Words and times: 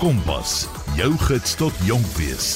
Kompas, 0.00 0.64
jou 0.96 1.10
gids 1.26 1.50
tot 1.60 1.76
jonk 1.84 2.06
wees. 2.16 2.46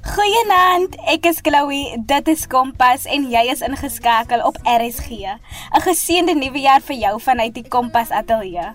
Goeienaand, 0.00 0.96
ek 1.12 1.28
is 1.28 1.42
Chloe. 1.44 1.98
Dit 2.08 2.30
is 2.32 2.46
Kompas 2.48 3.04
en 3.04 3.28
jy 3.28 3.44
is 3.52 3.60
ingeskakel 3.60 4.40
op 4.48 4.56
RSG. 4.64 5.20
'n 5.28 5.84
Geseënde 5.84 6.32
nuwe 6.40 6.64
jaar 6.64 6.80
vir 6.80 6.96
jou 6.96 7.20
vanuit 7.20 7.52
die 7.52 7.68
Kompas 7.68 8.08
ateljee. 8.08 8.72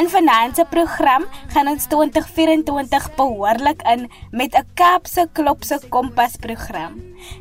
In 0.00 0.08
finansie 0.08 0.64
program 0.64 1.26
gaan 1.52 1.68
ons 1.68 1.84
2024 1.92 3.08
behoorlik 3.18 3.82
in 3.84 4.08
met 4.30 4.56
'n 4.56 4.64
Kaapse 4.74 5.28
Klopse 5.32 5.80
Kompas 5.88 6.36
program. 6.40 6.92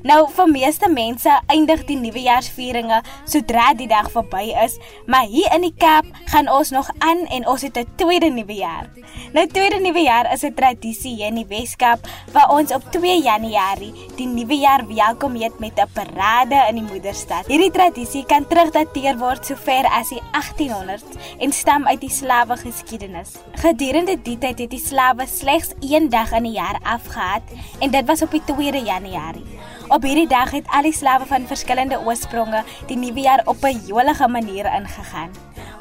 Nou 0.04 0.28
vir 0.36 0.48
meeste 0.48 0.90
mense 0.90 1.32
eindig 1.48 1.86
die 1.86 1.98
nuwejaarsvieringe 1.98 3.02
sodra 3.26 3.74
die 3.74 3.88
dag 3.88 4.12
verby 4.12 4.52
is, 4.64 4.78
maar 5.06 5.24
hier 5.24 5.54
in 5.56 5.62
die 5.62 5.74
Kaap 5.78 6.06
gaan 6.26 6.50
ons 6.50 6.70
nog 6.70 6.90
aan 6.98 7.26
en 7.28 7.48
ons 7.48 7.62
het 7.62 7.78
'n 7.78 7.88
tweede 7.96 8.30
nuwejaar. 8.30 8.90
Nou 9.34 9.48
tweede 9.48 9.80
nuwejaar 9.80 10.34
is 10.34 10.44
'n 10.44 10.54
tradisie 10.54 11.16
hier 11.16 11.28
in 11.28 11.36
die 11.36 11.48
Weskaap 11.48 12.00
waar 12.32 12.50
ons 12.50 12.72
op 12.72 12.84
2 12.92 13.22
Januarie 13.22 13.94
die 14.16 14.28
nuwe 14.28 14.58
jaar 14.58 14.88
welkom 14.88 15.36
heet 15.36 15.60
met 15.60 15.80
'n 15.80 15.90
parade 15.94 16.66
in 16.70 16.76
die 16.76 16.92
moederstad. 16.94 17.46
Hierdie 17.46 17.72
tradisie 17.72 18.26
kan 18.26 18.48
terugdateer 18.48 19.18
word 19.18 19.46
sover 19.46 19.86
as 19.86 20.10
die 20.10 20.22
1800s 20.32 21.18
en 21.40 21.52
stam 21.52 21.88
uit 21.88 22.02
die 22.02 22.10
slawe 22.10 22.49
geskiedenis. 22.58 23.36
Gedurende 23.62 24.16
die 24.22 24.38
tyd 24.38 24.60
het 24.60 24.70
die 24.70 24.80
slawe 24.80 25.28
slegs 25.28 25.74
een 25.80 26.10
dag 26.10 26.32
in 26.32 26.44
die 26.44 26.56
jaar 26.56 26.80
afgehad 26.84 27.42
en 27.80 27.92
dit 27.92 28.06
was 28.06 28.22
op 28.22 28.32
die 28.32 28.42
2 28.46 28.84
Januarie. 28.84 29.46
Op 29.90 30.04
hierdie 30.04 30.28
dag 30.28 30.52
het 30.52 30.68
al 30.70 30.86
die 30.86 30.94
slawe 30.94 31.26
van 31.26 31.48
verskillende 31.50 32.00
oorspronge 32.06 32.64
die 32.88 32.98
nuwe 32.98 33.20
jaar 33.20 33.42
op 33.46 33.64
'n 33.66 33.82
jolige 33.86 34.28
manier 34.28 34.66
ingegaan. 34.66 35.32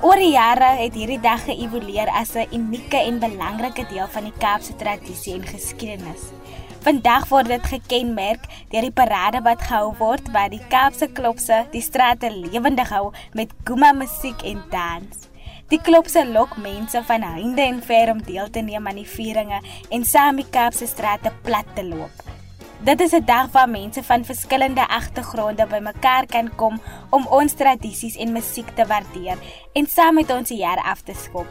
Oor 0.00 0.16
die 0.16 0.30
jare 0.30 0.76
het 0.78 0.94
hierdie 0.94 1.20
dag 1.20 1.44
geëvolueer 1.44 2.08
as 2.08 2.34
'n 2.34 2.48
unieke 2.52 2.96
en 2.96 3.18
belangrike 3.18 3.86
deel 3.88 4.08
van 4.08 4.24
die 4.24 4.38
Kaapse 4.38 4.76
tradisie 4.76 5.34
en 5.34 5.46
geskiedenis. 5.46 6.32
Vandag 6.80 7.28
word 7.28 7.50
dit 7.50 7.64
gekenmerk 7.66 8.44
deur 8.70 8.86
die 8.86 8.94
parade 8.94 9.42
wat 9.42 9.62
gehou 9.62 9.94
word 9.98 10.30
waar 10.32 10.48
die 10.48 10.62
Kaapse 10.70 11.08
klopse 11.12 11.66
die 11.72 11.82
strate 11.82 12.30
lewendig 12.30 12.88
hou 12.88 13.12
met 13.32 13.52
guma 13.64 13.92
musiek 13.92 14.42
en 14.42 14.62
dans. 14.70 15.27
Die 15.68 15.80
klopse 15.84 16.22
lok 16.24 16.54
mense 16.56 17.02
van 17.04 17.24
heinde 17.28 17.60
en 17.60 17.82
ver 17.84 18.08
om 18.08 18.22
deel 18.24 18.46
te 18.48 18.62
neem 18.64 18.86
aan 18.88 18.96
die 18.96 19.08
vieringe 19.08 19.58
en 19.92 20.04
saam 20.08 20.38
die 20.40 20.46
Kaapse 20.48 20.86
strate 20.88 21.28
plat 21.44 21.68
te 21.76 21.82
loop. 21.84 22.22
Dit 22.88 23.00
is 23.04 23.12
'n 23.12 23.24
dag 23.24 23.50
waar 23.52 23.68
mense 23.68 24.02
van 24.02 24.24
verskillende 24.24 24.88
agtergronde 24.88 25.66
bymekaar 25.66 26.26
kan 26.26 26.48
kom 26.56 26.80
om 27.10 27.26
ons 27.26 27.52
tradisies 27.52 28.16
en 28.16 28.32
musiek 28.32 28.70
te 28.76 28.86
waardeer 28.86 29.36
en 29.72 29.86
saam 29.86 30.14
met 30.14 30.30
ons 30.30 30.48
jaar 30.48 30.80
af 30.84 31.00
te 31.02 31.14
skop. 31.14 31.48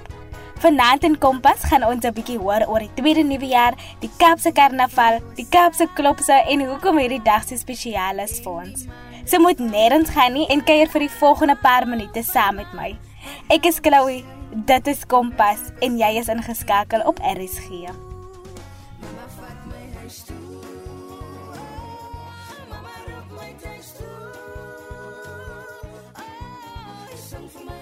Vanaand 0.59 1.03
in 1.03 1.17
Kompas 1.17 1.63
gaan 1.63 1.85
ons 1.85 2.05
'n 2.05 2.13
bietjie 2.13 2.39
hoor 2.39 2.65
oor 2.67 2.79
die 2.79 2.93
tweede 2.93 3.23
nuwe 3.23 3.45
jaar, 3.45 3.73
die 3.99 4.11
Kaapse 4.17 4.51
Karnaval, 4.51 5.19
die 5.35 5.47
Kaapse 5.49 5.87
Klopse 5.93 6.33
en 6.33 6.65
hoekom 6.65 6.97
hierdie 6.97 7.23
dag 7.23 7.43
so 7.47 7.55
spesiaal 7.55 8.19
is 8.19 8.39
vir 8.39 8.51
ons. 8.51 8.85
So 9.25 9.39
moet 9.39 9.59
nêrens 9.59 10.09
gaan 10.09 10.33
nie 10.33 10.47
en 10.47 10.63
kuier 10.63 10.89
vir 10.89 10.99
die 10.99 11.17
volgende 11.19 11.55
paar 11.55 11.87
minute 11.87 12.23
saam 12.23 12.55
met 12.55 12.73
my. 12.73 13.06
Ek 13.53 13.65
is 13.65 13.79
Chloe, 13.81 14.23
dit 14.51 14.87
is 14.87 15.05
Kompas 15.05 15.69
en 15.85 15.97
jy 15.99 16.11
is 16.19 16.27
ingeskakel 16.31 17.05
op 17.07 17.21
RSG. 17.23 17.91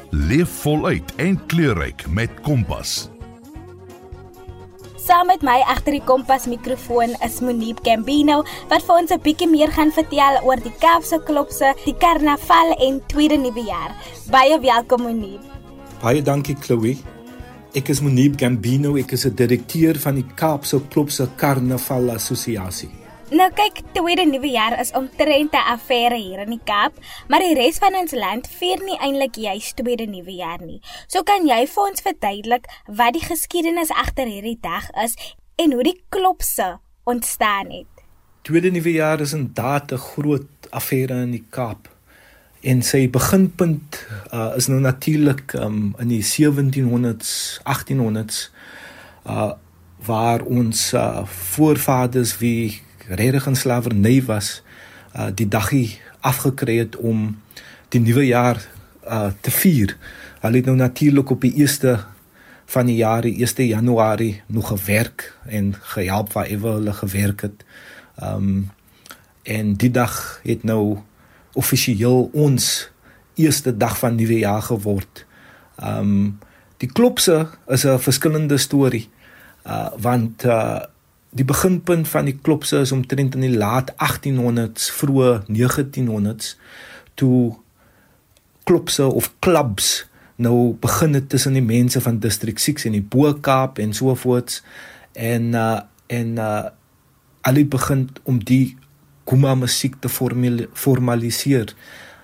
Leef 0.10 0.50
voluit 0.50 1.16
en 1.16 1.46
kleurryk 1.46 2.08
met 2.08 2.42
Kompas. 2.42 3.15
Saam 5.06 5.28
met 5.30 5.44
my 5.46 5.60
agter 5.70 5.94
die 5.94 6.02
Kompas 6.02 6.48
mikrofoon 6.50 7.12
is 7.22 7.36
Monique 7.46 7.84
Gambino 7.86 8.40
wat 8.72 8.82
vir 8.88 8.96
ons 8.96 9.12
'n 9.14 9.22
bietjie 9.22 9.46
meer 9.46 9.70
gaan 9.70 9.92
vertel 9.94 10.40
oor 10.42 10.58
die 10.58 10.74
Kaapse 10.82 11.20
klopse, 11.28 11.76
die 11.86 11.94
karnaval 11.94 12.74
en 12.88 12.98
tweede 13.06 13.38
nuwe 13.38 13.64
jaar. 13.68 13.94
Baie 14.32 14.58
welkom 14.60 15.02
Monique. 15.04 15.46
Baie 16.02 16.22
dankie 16.22 16.58
Chloe. 16.58 16.98
Ek 17.76 17.90
is 17.90 18.02
Monique 18.02 18.40
Gambino, 18.40 18.98
ek 18.98 19.12
is 19.12 19.26
'n 19.26 19.36
direkteur 19.36 19.96
van 19.96 20.16
die 20.16 20.26
Kaapse 20.36 20.82
Klopse 20.90 21.30
Karnaval 21.38 22.10
Assosiasie. 22.10 23.05
Nou 23.34 23.48
kyk, 23.58 23.80
tweede 23.98 24.22
nuwe 24.30 24.52
jaar 24.54 24.76
is 24.78 24.92
omtrent 24.94 25.52
'n 25.52 25.70
affære 25.74 26.16
hier 26.16 26.40
in 26.40 26.50
die 26.50 26.62
Kaap, 26.64 26.94
maar 27.28 27.40
die 27.40 27.56
res 27.58 27.78
van 27.82 27.96
ons 27.96 28.12
land 28.12 28.48
vier 28.48 28.78
nie 28.86 28.98
eintlik 29.02 29.36
juis 29.36 29.74
tweede 29.74 30.06
nuwe 30.06 30.32
jaar 30.32 30.62
nie. 30.62 30.80
So 31.08 31.24
kan 31.24 31.48
jy 31.48 31.66
vir 31.68 31.84
ons 31.84 32.02
verduidelik 32.02 32.70
wat 32.86 33.14
die 33.14 33.26
geskiedenis 33.26 33.90
agter 33.90 34.28
hierdie 34.28 34.60
dag 34.62 34.92
is 35.04 35.16
en 35.56 35.74
hoe 35.74 35.84
die 35.84 36.04
klopse 36.10 36.80
ontstaan 37.04 37.72
het. 37.72 38.06
Tweede 38.42 38.72
nuwe 38.72 38.92
jaar 38.92 39.22
is 39.22 39.34
'n 39.34 39.54
'n 39.58 39.98
groot 39.98 40.70
affære 40.70 41.24
in 41.24 41.32
die 41.32 41.46
Kaap. 41.50 41.90
En 42.62 42.82
sy 42.82 43.10
beginpunt 43.10 44.08
uh, 44.34 44.54
is 44.56 44.68
nou 44.68 44.80
natuurlik 44.80 45.54
um, 45.54 45.96
in 45.98 46.08
die 46.08 46.24
1700s, 46.24 47.60
1800s 47.64 48.52
uh 49.26 49.54
waar 50.06 50.42
ons 50.42 50.94
uh, 50.94 51.26
voorvaders 51.26 52.38
wie 52.38 52.85
regtig 53.08 53.48
in 53.48 53.56
slawerny 53.56 54.24
was, 54.26 54.64
uh 55.16 55.30
die 55.34 55.48
daggie 55.48 56.00
afgekry 56.20 56.78
het 56.78 56.96
om 56.96 57.38
die 57.90 58.02
nuwe 58.02 58.26
jaar 58.26 58.62
uh 59.08 59.32
te 59.42 59.52
vier. 59.52 59.98
Hulle 60.42 60.58
het 60.58 60.66
nou 60.66 60.78
natuurlik 60.78 61.30
op 61.30 61.42
die 61.42 61.54
eerste 61.54 62.00
van 62.66 62.86
die 62.86 62.96
jaar, 62.96 63.22
die 63.22 63.46
1 63.46 63.68
Januarie 63.68 64.42
nog 64.46 64.68
gewerk 64.68 65.38
en 65.46 65.76
gehelp 65.82 66.34
waar 66.34 66.46
ewe 66.46 66.68
hulle 66.68 66.94
gewerk 66.94 67.42
het. 67.42 67.66
Um 68.24 68.72
en 69.44 69.74
die 69.74 69.92
dag 69.92 70.40
het 70.44 70.64
nou 70.64 70.98
offisieel 71.54 72.30
ons 72.34 72.90
eerste 73.36 73.78
dag 73.78 73.98
van 73.98 74.16
nuwe 74.16 74.38
jaar 74.40 74.62
geword. 74.62 75.26
Um 75.84 76.40
die 76.78 76.92
klopse 76.92 77.48
is 77.68 77.86
'n 77.86 78.00
verskillende 78.00 78.58
storie. 78.58 79.10
Uh 79.68 79.90
want 79.98 80.44
uh 80.44 80.82
die 81.36 81.46
beginpunt 81.46 82.08
van 82.08 82.30
die 82.30 82.38
klopse 82.42 82.80
is 82.86 82.94
omtrent 82.96 83.36
in 83.36 83.44
die 83.44 83.58
laat 83.58 83.92
1800s, 84.00 84.90
vroeë 84.96 85.32
1900s 85.52 86.56
toe 87.20 87.56
klopse 88.66 89.06
of 89.06 89.32
clubs 89.44 90.06
nou 90.36 90.76
begin 90.84 91.14
het 91.16 91.30
tussen 91.30 91.56
die 91.56 91.64
mense 91.64 92.02
van 92.02 92.20
distrik 92.20 92.60
6 92.60 92.88
in 92.90 92.98
die 92.98 93.04
Bo-Kaap 93.04 93.80
en 93.80 93.94
so 93.96 94.16
voorts 94.16 94.64
en 95.14 95.54
uh 95.56 95.80
en 96.08 96.36
uh 96.38 96.66
al 97.46 97.60
het 97.62 97.70
begin 97.70 98.10
om 98.24 98.40
die 98.44 98.76
guma 99.26 99.56
musiek 99.56 99.96
te 100.02 100.10
formaliseer. 100.10 101.74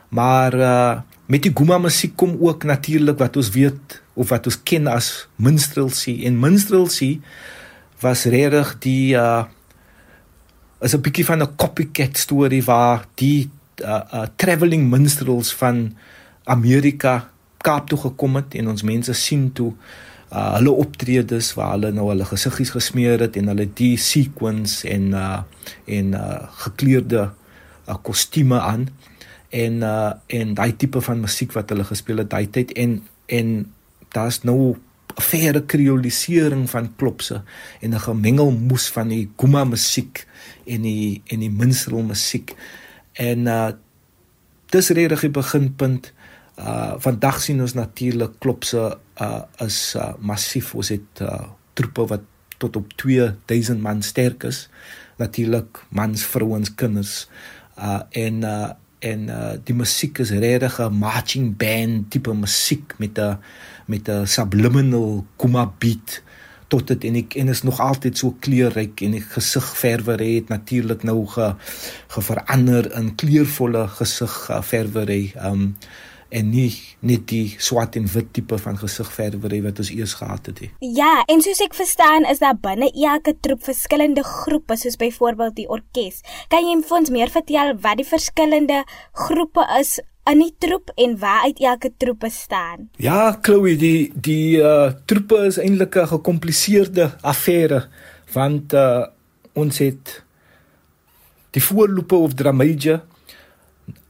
Maar 0.09 0.53
uh 0.53 1.01
met 1.25 1.44
die 1.44 1.53
guma 1.55 1.77
musiek 1.77 2.16
kom 2.16 2.35
ook 2.39 2.63
natuurlik 2.63 3.17
wat 3.17 3.38
ons 3.38 3.50
weet 3.55 4.01
of 4.13 4.29
wat 4.29 4.45
ons 4.45 4.59
ken 4.63 4.88
as 4.88 5.27
minstrelsy 5.35 6.19
en 6.27 6.39
minstrelsy 6.39 7.21
was 8.01 8.25
regtig 8.25 8.75
die 8.84 9.13
uh 9.16 9.44
is 10.81 10.95
'n 10.95 11.01
bietjie 11.01 11.25
van 11.25 11.41
'n 11.41 11.56
copycat 11.56 12.17
storie 12.17 12.63
waar 12.63 13.06
die 13.16 13.50
uh, 13.84 14.01
uh 14.13 14.25
travelling 14.35 14.89
minstrels 14.89 15.53
van 15.53 15.95
Amerika 16.44 17.29
Kaap 17.62 17.88
toe 17.88 17.97
gekom 17.97 18.35
het 18.35 18.56
en 18.56 18.67
ons 18.67 18.81
mense 18.81 19.13
sien 19.13 19.51
toe 19.53 19.73
uh 20.31 20.53
hulle 20.57 20.72
optredes 20.72 21.53
waar 21.53 21.72
hulle 21.75 21.91
nou 21.91 22.07
hulle 22.09 22.25
gesiggies 22.25 22.73
gesmeer 22.73 23.19
het 23.19 23.35
en 23.38 23.47
hulle 23.51 23.67
die 23.73 23.97
sequins 23.97 24.83
en 24.83 25.12
uh 25.13 25.41
en 25.85 26.13
uh 26.13 26.39
gekleurde 26.66 27.29
uh, 27.88 27.95
kostume 28.01 28.59
aan 28.59 28.88
en 29.50 29.81
uh 29.83 30.13
en 30.28 30.53
daai 30.53 30.75
tipe 30.75 31.01
van 31.01 31.19
musiek 31.19 31.51
wat 31.51 31.69
hulle 31.69 31.83
gespeel 31.83 32.23
het 32.23 32.29
daai 32.29 32.47
tyd 32.50 32.71
en 32.71 33.01
en 33.25 33.74
daar's 34.09 34.42
nou 34.44 34.77
verre 35.16 35.66
kreolisering 35.66 36.69
van 36.69 36.96
klopse 36.96 37.44
en 37.80 37.94
'n 37.94 38.00
gemengelmoes 38.00 38.90
van 38.90 39.08
die 39.08 39.30
guma 39.38 39.63
musiek 39.63 40.28
en 40.66 40.81
die 40.81 41.22
en 41.25 41.40
die 41.40 41.52
minstrel 41.52 42.04
musiek. 42.04 42.56
En 43.13 43.46
uh 43.46 43.72
dis 44.72 44.90
regtig 44.90 45.19
die 45.19 45.36
beginpunt. 45.36 46.13
Uh 46.56 46.96
vandag 46.98 47.42
sien 47.42 47.62
ons 47.62 47.74
natuurlik 47.74 48.40
klopse 48.40 48.98
uh 49.22 49.42
is 49.58 49.96
uh, 49.98 50.13
massief. 50.19 50.75
Ons 50.75 50.90
het 50.90 51.22
uh 51.22 51.50
troepe 51.74 52.06
wat 52.08 52.22
tot 52.58 52.75
op 52.75 52.94
2000 52.94 53.81
man 53.81 54.02
sterk 54.02 54.44
is. 54.44 54.69
Natuurlik 55.18 55.84
mans 55.90 56.24
vrouens 56.24 56.75
kinders. 56.75 57.28
Uh 57.78 58.02
en 58.10 58.42
uh 58.44 58.69
en 59.02 59.28
uh 59.28 59.54
die 59.63 59.75
musiek 59.75 60.19
is 60.22 60.30
regtig 60.30 60.80
'n 60.80 60.94
marching 60.94 61.58
band 61.58 62.12
tipe 62.12 62.34
musiek 62.34 62.94
met 62.98 63.18
'n 63.18 63.38
met 63.91 64.09
'n 64.09 64.25
subliminal 64.25 65.25
kuma 65.38 65.65
beat 65.79 66.21
tot 66.71 66.88
dit 66.88 67.09
en 67.09 67.17
ek 67.19 67.35
en 67.41 67.51
is 67.51 67.63
nog 67.67 67.81
altyd 67.83 68.17
so 68.17 68.35
kleurryk 68.45 69.03
en 69.05 69.17
die 69.17 69.25
gesigverwery 69.33 70.29
het 70.38 70.53
natuurlik 70.53 71.03
nou 71.03 71.25
ge, 71.33 71.49
ge 72.13 72.21
verander 72.21 72.88
in 72.99 73.11
kleurvolle 73.19 73.88
gesigverwery 73.99 75.33
um 75.49 75.75
en 76.31 76.47
nie 76.47 76.69
net 77.03 77.25
die 77.27 77.55
swart 77.59 77.97
en 77.99 78.05
wit 78.13 78.29
tipe 78.38 78.55
van 78.63 78.77
gesigverwery 78.79 79.59
wat 79.65 79.81
ons 79.83 79.91
eers 79.91 80.13
gehad 80.19 80.45
het 80.47 80.61
nie. 80.63 80.69
Ja, 80.95 81.23
en 81.31 81.43
soos 81.43 81.59
ek 81.65 81.75
verstaan 81.75 82.23
is 82.31 82.39
daar 82.39 82.55
binne 82.55 82.88
elke 82.95 83.33
troep 83.43 83.65
verskillende 83.67 84.23
groepe 84.23 84.77
soos 84.79 84.95
byvoorbeeld 85.01 85.57
die 85.59 85.67
orkes. 85.67 86.21
Kan 86.53 86.67
jy 86.69 86.77
ons 86.79 87.11
meer 87.11 87.33
vertel 87.33 87.75
wat 87.83 87.99
die 87.99 88.07
verskillende 88.07 88.83
groepe 89.25 89.67
is 89.79 89.97
in 90.29 90.41
die 90.44 90.53
troep 90.62 90.91
en 90.95 91.18
waar 91.19 91.47
uit 91.47 91.59
elke 91.59 91.91
troep 91.97 92.19
bestaan? 92.19 92.89
Ja, 93.01 93.38
Chloe, 93.41 93.75
die 93.75 94.12
die 94.13 94.62
uh 94.62 94.91
troepe 95.06 95.45
is 95.45 95.57
eintlik 95.57 95.95
'n 95.95 96.07
gekompliseerde 96.07 97.12
affære 97.21 97.88
want 98.33 98.73
uh 98.73 99.07
ons 99.53 99.77
het 99.77 100.23
die 101.51 101.63
voorloper 101.63 102.18
of 102.18 102.33
dramaja 102.33 103.01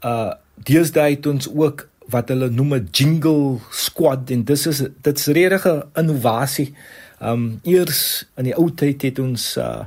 uh 0.04 0.34
deesdae 0.56 1.16
het 1.16 1.26
ons 1.26 1.48
ook 1.50 1.88
wat 2.12 2.30
hulle 2.30 2.50
noem 2.50 2.74
'n 2.76 2.90
jingle 2.92 3.60
squad 3.72 4.30
en 4.32 4.44
dis 4.44 4.68
is 4.68 4.84
dit's 5.02 5.26
regtig 5.28 5.66
'n 5.66 5.84
innovasie. 5.96 6.74
Um 7.22 7.60
eers 7.64 8.28
in 8.38 8.44
die 8.44 8.58
ou 8.58 8.70
tyd 8.70 9.02
het 9.02 9.20
ons 9.20 9.58
'n 9.58 9.62
uh, 9.62 9.86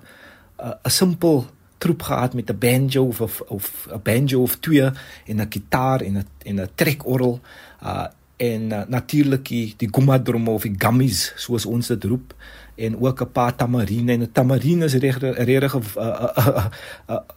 'n 0.84 0.90
simpel 0.90 1.46
troep 1.84 2.02
gehad 2.08 2.34
met 2.34 2.50
'n 2.50 2.58
banjo 2.58 3.04
of 3.04 3.40
of 3.48 3.86
'n 3.92 4.00
banjo 4.02 4.42
of 4.42 4.56
twee 4.56 4.90
en 5.30 5.40
'n 5.40 5.46
gitaar 5.48 6.00
en 6.00 6.14
'n 6.18 6.26
en 6.42 6.60
'n 6.60 6.68
trekorgel. 6.74 7.40
Uh 7.82 8.06
en 8.36 8.62
uh, 8.70 8.80
natuurlik 8.88 9.48
die, 9.48 9.74
die 9.76 9.88
gumadrum 9.90 10.48
of 10.48 10.62
die 10.62 10.74
gummies 10.78 11.32
soos 11.36 11.66
ons 11.66 11.86
dit 11.86 12.04
roep 12.04 12.34
en 12.74 12.98
ook 13.00 13.20
'n 13.20 13.30
paar 13.32 13.54
tamarine. 13.56 14.12
En 14.12 14.20
'n 14.20 14.32
tamarine 14.32 14.84
is 14.84 14.94
regtig 14.94 15.36
regtig 15.36 15.74
'n 15.74 15.82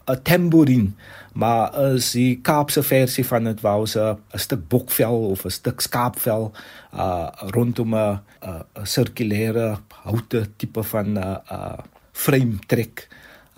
'n 0.06 0.22
tambourine 0.22 0.90
maar 1.38 1.70
as 1.70 2.12
die 2.16 2.40
Kaapse 2.42 2.82
versie 2.82 3.24
van 3.26 3.44
dit 3.44 3.60
wou 3.60 3.86
se 3.86 4.16
'n 4.34 4.38
stuk 4.38 4.68
bokvel 4.68 5.30
of 5.30 5.44
'n 5.44 5.50
stuk 5.50 5.80
skaapvel 5.80 6.52
uh 6.94 7.28
rondom 7.54 7.94
'n 7.94 8.20
'n 8.42 8.86
sirkulêre 8.86 9.78
houte 10.02 10.48
tipe 10.56 10.82
van 10.82 11.12
'n 11.12 11.16
uh, 11.16 11.36
uh 11.52 11.78
frame 12.12 12.58
trek. 12.66 13.08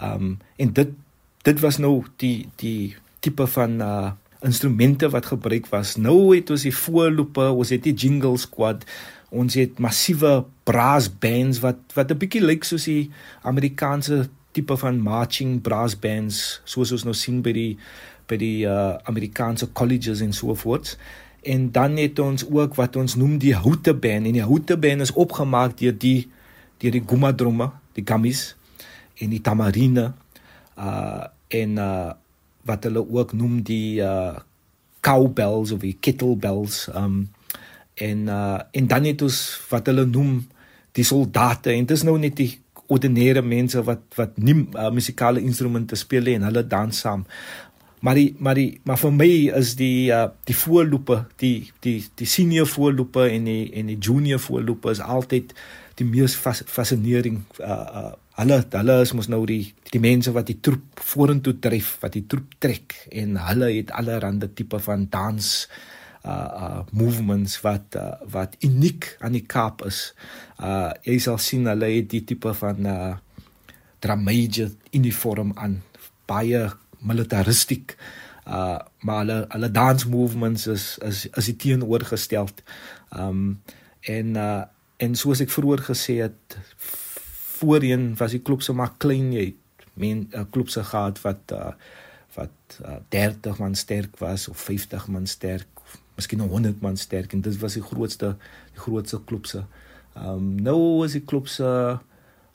Um 0.02 0.38
en 0.56 0.72
dit 0.72 0.88
dit 1.42 1.60
was 1.60 1.78
nou 1.78 2.04
die 2.16 2.48
die 2.56 2.96
tipe 3.20 3.46
van 3.46 3.80
uh 3.80 4.10
instrumente 4.40 5.08
wat 5.12 5.26
gebruik 5.26 5.66
was. 5.68 5.96
Nou 5.96 6.34
het 6.34 6.50
ons 6.50 6.62
die 6.64 6.74
voorloope, 6.74 7.44
ons 7.52 7.72
het 7.74 7.82
die 7.84 7.92
jingle 7.92 8.38
squad, 8.40 8.86
ons 9.28 9.54
het 9.54 9.78
massiewe 9.78 10.44
brass 10.64 11.10
bands 11.22 11.60
wat 11.60 11.78
wat 11.94 12.10
'n 12.10 12.18
bietjie 12.18 12.42
lyk 12.42 12.64
soos 12.64 12.84
die 12.84 13.10
Amerikaanse 13.42 14.28
tipe 14.52 14.76
van 14.76 15.00
marching 15.00 15.60
brass 15.60 15.98
bands 15.98 16.60
soos 16.64 16.92
ons 16.92 17.04
nou 17.04 17.14
sien 17.14 17.42
by 17.42 17.52
die 17.52 17.78
by 18.26 18.36
die 18.36 18.66
uh, 18.66 18.96
Amerikaanse 19.04 19.72
colleges 19.72 20.20
en 20.20 20.32
so 20.32 20.54
voort. 20.54 20.98
En 21.42 21.70
dan 21.72 21.96
het 21.96 22.18
ons 22.18 22.44
ook 22.50 22.74
wat 22.74 22.96
ons 22.96 23.14
noem 23.16 23.38
die 23.38 23.54
houte 23.54 23.94
band 23.94 24.26
en 24.26 24.32
die 24.32 24.42
houte 24.46 24.76
band 24.76 25.00
is 25.00 25.12
opgemaak 25.12 25.78
deur 25.78 25.98
die 25.98 26.28
deur 26.78 26.92
die 26.92 27.04
gumadromme, 27.06 27.70
die 27.92 28.04
gummies 28.06 28.56
en 29.20 29.34
die 29.34 29.42
tamarine 29.44 30.12
uh 30.78 31.26
en 31.50 31.76
uh 31.82 32.12
wat 32.68 32.84
hulle 32.86 33.02
ook 33.02 33.32
noem 33.32 33.60
die 33.66 34.00
uh 34.04 34.38
cowbells 35.00 35.72
of 35.72 35.80
die 35.84 35.96
kettlebells 36.00 36.88
um 36.94 37.30
en 37.94 38.26
uh 38.28 38.60
en 38.70 38.86
dan 38.86 39.08
het 39.08 39.22
ons 39.22 39.38
wat 39.70 39.86
hulle 39.90 40.06
noem 40.06 40.40
die 40.92 41.06
soldate 41.06 41.72
en 41.72 41.86
dit 41.86 41.96
is 41.96 42.06
nou 42.06 42.18
net 42.18 42.36
die 42.36 42.52
ordinêre 42.90 43.42
mense 43.46 43.82
wat 43.86 44.02
wat 44.18 44.38
nie 44.42 44.56
uh, 44.74 44.90
musikale 44.94 45.42
instrumente 45.46 45.98
speel 45.98 46.26
nie 46.26 46.38
en 46.38 46.48
hulle 46.48 46.64
dans 46.66 47.02
saam. 47.04 47.26
Maar 48.00 48.16
die 48.16 48.30
maar 48.38 48.58
die 48.58 48.80
maar 48.88 48.98
vir 49.00 49.12
my 49.14 49.30
is 49.60 49.74
die 49.78 50.10
uh, 50.14 50.30
die 50.48 50.56
voorloope, 50.56 51.20
die 51.42 51.70
die 51.84 51.98
die 52.18 52.28
senior 52.28 52.68
voorloope 52.68 53.28
en 53.28 53.46
die 53.50 53.62
en 53.76 53.92
die 53.92 53.98
junior 53.98 54.40
voorloope 54.42 54.90
is 54.96 55.02
altyd 55.04 55.54
die 56.00 56.08
mees 56.08 56.34
fas, 56.34 56.64
fascinerend 56.66 57.60
uh, 57.60 57.78
uh 58.02 58.10
hulle 58.40 58.58
hulle 58.72 58.96
is 59.04 59.12
mos 59.16 59.28
nou 59.32 59.42
die 59.48 59.62
die 59.92 60.00
mense 60.02 60.32
wat 60.32 60.48
die 60.48 60.58
troep 60.62 61.00
vorentoe 61.12 61.56
dryf, 61.62 61.96
wat 62.02 62.14
die 62.16 62.26
troep 62.30 62.56
trek 62.62 62.94
en 63.10 63.38
hulle 63.48 63.72
het 63.74 63.92
allerlei 63.96 64.50
tipe 64.54 64.78
van 64.86 65.08
dans 65.12 65.48
uh 66.24 66.30
uh 66.62 66.80
movements 66.92 67.60
wat 67.64 67.96
uh, 67.96 68.12
wat 68.28 68.56
uniek 68.60 69.16
aan 69.20 69.32
die 69.32 69.46
Kaap 69.46 69.84
is. 69.88 70.12
Uh 70.60 70.92
jy 71.04 71.18
sal 71.18 71.38
sien 71.40 71.68
hulle 71.68 71.88
het 71.88 72.10
die 72.12 72.24
tipe 72.24 72.52
van 72.54 72.86
uh 72.86 73.14
dramaje 74.00 74.70
uniform 74.96 75.52
aan 75.56 75.80
baie 76.28 76.68
militaristiek. 77.00 77.96
Uh 78.46 78.78
maar 79.00 79.24
hulle 79.24 79.38
hulle 79.48 79.70
dance 79.70 80.08
movements 80.08 80.66
is 80.66 80.98
is 81.08 81.26
is 81.26 81.52
die 81.52 81.56
teenoorgesteld. 81.56 82.62
Um 83.16 83.62
en 84.00 84.36
uh 84.36 84.62
en 85.00 85.14
soos 85.16 85.40
ek 85.40 85.50
vroeër 85.50 85.80
gesê 85.88 86.20
het 86.20 86.58
voorheen 87.60 88.12
was 88.18 88.36
die 88.36 88.42
klub 88.44 88.64
so 88.64 88.76
maar 88.76 88.94
klein 88.98 89.32
jy 89.36 89.54
men 89.94 90.28
'n 90.30 90.38
uh, 90.40 90.44
klub 90.50 90.68
se 90.68 90.84
gehad 90.84 91.20
wat 91.22 91.52
uh, 91.52 91.72
wat 92.34 92.80
uh, 92.82 92.96
30 93.08 93.58
man 93.58 93.74
sterk 93.74 94.18
was 94.18 94.48
of 94.48 94.58
50 94.58 95.08
man 95.08 95.26
sterk 95.26 95.66
of 95.74 95.98
miskien 96.14 96.40
100 96.40 96.80
man 96.80 96.96
sterk 96.96 97.32
en 97.32 97.40
dit 97.40 97.58
was 97.58 97.74
die 97.74 97.82
grootste 97.82 98.36
die 98.72 98.80
grootste 98.80 99.20
klub 99.24 99.46
se. 99.46 99.64
Ehm 100.14 100.28
um, 100.28 100.54
nou 100.62 101.04
is 101.04 101.12
die 101.12 101.24
klub 101.24 101.48
se 101.48 101.98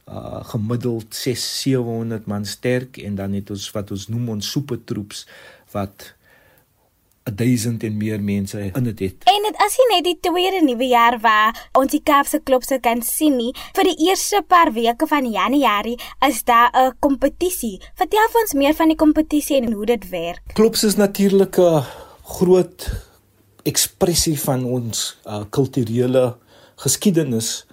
uh, 0.10 0.44
gemiddeld 0.44 1.16
6 1.16 1.62
700 1.62 2.26
man 2.26 2.46
sterk 2.46 2.98
en 2.98 3.16
dan 3.16 3.34
het 3.34 3.50
ons 3.50 3.72
wat 3.72 3.92
ons 3.92 4.08
noem 4.08 4.30
ons 4.30 4.52
supertroeps 4.52 5.28
wat 5.72 6.15
1000 7.34 7.84
en 7.84 7.98
meer 7.98 8.22
mense 8.22 8.60
in 8.74 8.84
dit 8.84 9.00
het. 9.00 9.24
En 9.26 9.46
dit 9.48 9.62
as 9.66 9.76
jy 9.80 9.86
net 9.90 10.06
die 10.06 10.18
tweede 10.28 10.60
nuwe 10.62 10.86
jaar 10.92 11.18
waar 11.24 11.58
ons 11.80 11.90
die 11.90 12.02
Kaapse 12.06 12.38
klubse 12.46 12.78
kan 12.86 13.02
sien 13.02 13.40
nie, 13.40 13.50
vir 13.74 13.90
die 13.90 14.10
eerste 14.10 14.44
paar 14.46 14.70
weke 14.76 15.08
van 15.10 15.26
Januarie 15.26 15.98
is 16.28 16.44
daar 16.46 16.70
'n 16.74 16.94
kompetisie. 17.00 17.82
Vertel 17.96 18.30
vir 18.32 18.42
ons 18.42 18.54
meer 18.54 18.74
van 18.74 18.88
die 18.88 18.98
kompetisie 18.98 19.58
en 19.58 19.74
hoe 19.74 19.86
dit 19.86 20.10
werk. 20.10 20.42
Klubs 20.54 20.84
is 20.84 20.96
natuurlik 20.96 21.58
'n 21.58 21.84
groot 22.24 22.92
ekspressie 23.64 24.40
van 24.40 24.66
ons 24.66 25.18
uh, 25.26 25.44
kulturele 25.50 26.38
geskiedenis, 26.76 27.66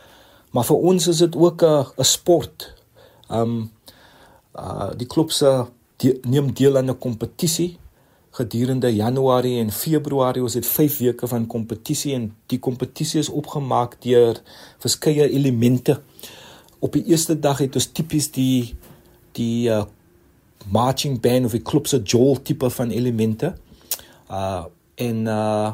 maar 0.50 0.64
vir 0.64 0.76
ons 0.76 1.06
is 1.06 1.18
dit 1.18 1.36
ook 1.36 1.62
'n 1.62 1.86
'n 1.98 2.04
sport. 2.04 2.74
Um 3.28 3.70
uh 4.56 4.90
die 4.96 5.06
klubse 5.06 5.68
die, 5.96 6.20
neem 6.22 6.52
deel 6.52 6.76
aan 6.76 6.90
'n 6.90 6.98
kompetisie 6.98 7.80
gedurende 8.32 8.88
Januarie 8.94 9.58
en 9.60 9.70
Februarie 9.72 10.42
ons 10.42 10.54
het 10.56 10.66
5 10.66 10.98
weke 11.04 11.28
van 11.28 11.46
kompetisie 11.46 12.14
en 12.16 12.30
die 12.48 12.58
kompetisie 12.58 13.20
is 13.20 13.28
opgemaak 13.28 13.98
deur 14.04 14.40
verskeie 14.80 15.28
elemente. 15.28 15.98
Op 16.80 16.96
die 16.96 17.04
eerste 17.12 17.36
dag 17.38 17.60
het 17.60 17.76
ons 17.76 17.90
tipies 17.92 18.30
die 18.32 18.72
die 19.36 19.68
uh, 19.68 19.84
marching 20.72 21.20
band 21.20 21.48
of 21.48 21.56
die 21.56 21.64
klub 21.64 21.88
se 21.88 22.00
jol 22.04 22.40
tipe 22.42 22.70
van 22.70 22.90
elemente. 22.90 23.54
Uh 24.30 24.64
en 25.02 25.24
uh 25.26 25.72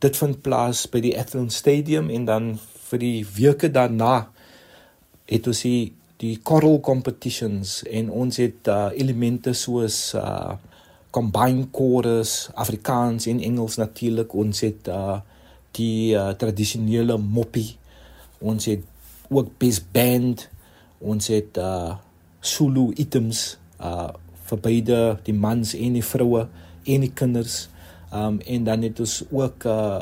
dit 0.00 0.16
vind 0.16 0.38
plaas 0.40 0.86
by 0.88 1.00
die 1.04 1.12
Athlone 1.18 1.52
Stadium 1.52 2.06
en 2.10 2.24
dan 2.24 2.44
vir 2.88 3.00
die 3.02 3.26
weke 3.36 3.68
daarna 3.68 4.30
het 5.28 5.46
ons 5.50 5.60
die 5.66 5.92
die 6.22 6.38
choral 6.44 6.78
competitions 6.80 7.82
en 7.84 8.08
ons 8.10 8.38
het 8.40 8.68
uh, 8.68 8.88
elemente 8.96 9.52
soos 9.52 9.98
uh 10.16 10.56
combine 11.10 11.66
chorus 11.74 12.50
Afrikaans 12.54 13.26
en 13.26 13.40
Engels 13.42 13.76
natuurlik 13.76 14.34
ons 14.34 14.62
het 14.66 14.88
uh 14.88 15.18
die 15.78 16.16
uh, 16.18 16.32
tradisionele 16.34 17.14
moppie. 17.18 17.76
Ons 18.42 18.66
het 18.66 18.82
ook 19.30 19.52
best 19.62 19.84
band. 19.94 20.48
Ons 20.98 21.30
het 21.30 21.58
uh 21.58 21.94
Zulu 22.40 22.90
items 22.98 23.58
uh 23.78 24.10
vir 24.50 24.58
beide 24.58 24.98
die 25.22 25.34
mans 25.34 25.76
en 25.78 25.94
die 25.94 26.04
vroue 26.04 26.48
en 26.82 27.06
die 27.06 27.12
kinders. 27.14 27.68
Um 28.10 28.40
en 28.42 28.66
dan 28.66 28.82
het 28.82 28.98
ons 29.00 29.20
ook 29.30 29.66
uh 29.70 30.00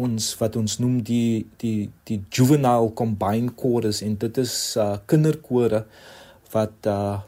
ons 0.00 0.30
wat 0.40 0.56
ons 0.56 0.78
noem 0.80 1.02
die 1.04 1.44
die 1.60 1.90
die 2.08 2.22
juvenile 2.32 2.88
combine 2.96 3.52
chorus 3.56 4.00
en 4.06 4.16
dit 4.16 4.38
is 4.40 4.54
uh 4.80 4.96
kinderkore 5.04 5.84
wat 6.54 6.88
uh 6.88 7.20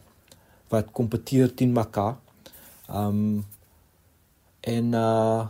wat 0.73 0.89
kompeteer 0.97 1.53
teen 1.53 1.75
mekaar 1.77 2.17
Um 2.93 3.45
en 4.61 4.93
uh 4.93 5.49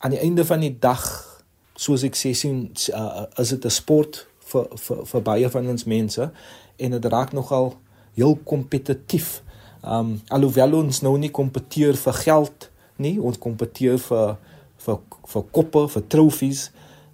aan 0.00 0.10
die 0.10 0.18
einde 0.18 0.44
van 0.44 0.60
die 0.60 0.78
dag 0.80 1.02
soos 1.76 2.02
ek 2.06 2.16
sê 2.16 2.30
sien 2.32 2.70
uh, 2.96 3.26
is 3.36 3.52
dit 3.52 3.64
'n 3.64 3.70
sport 3.70 4.26
vir 4.52 4.68
vir 4.76 5.04
vir 5.06 5.22
baie 5.22 5.48
van 5.50 5.68
ons 5.68 5.84
mense 5.84 6.30
en 6.76 6.90
dit 6.90 7.04
raak 7.04 7.32
nogal 7.32 7.74
heel 8.14 8.36
kompetitief. 8.44 9.42
Um 9.84 10.20
alhoewel 10.28 10.74
ons 10.82 11.00
nou 11.00 11.18
nie 11.18 11.30
kompeteer 11.30 11.96
vir 11.96 12.12
geld 12.12 12.70
nie, 12.96 13.20
ons 13.20 13.38
kompeteer 13.38 13.98
vir 13.98 14.36
vir 14.84 14.98
vir 15.32 15.44
koppe, 15.52 15.88
vir 15.88 16.06
trofees 16.08 16.70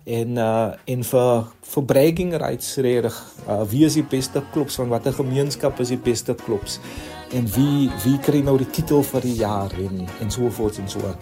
en 0.07 0.39
uh 0.39 0.75
en 0.87 1.03
vir 1.03 1.45
vir 1.75 1.85
bragging 1.85 2.35
rights 2.35 2.77
reg. 2.77 3.15
Uh 3.49 3.63
wie 3.71 3.85
is 3.85 3.95
die 3.95 4.07
beste 4.07 4.43
klubs 4.53 4.79
van 4.79 4.89
watter 4.89 5.13
gemeenskap 5.13 5.81
is 5.81 5.89
die 5.89 6.03
beste 6.11 6.35
klubs? 6.35 6.81
en 7.31 7.49
wie 7.55 7.91
wie 8.05 8.19
kry 8.23 8.43
nou 8.45 8.57
die 8.59 8.71
titel 8.71 9.03
vir 9.03 9.27
die 9.27 9.35
jaar 9.41 9.73
en 9.81 10.07
en 10.21 10.31
so 10.31 10.51
voort 10.51 10.79
en 10.79 10.89
so 10.89 11.01
aan. 11.07 11.19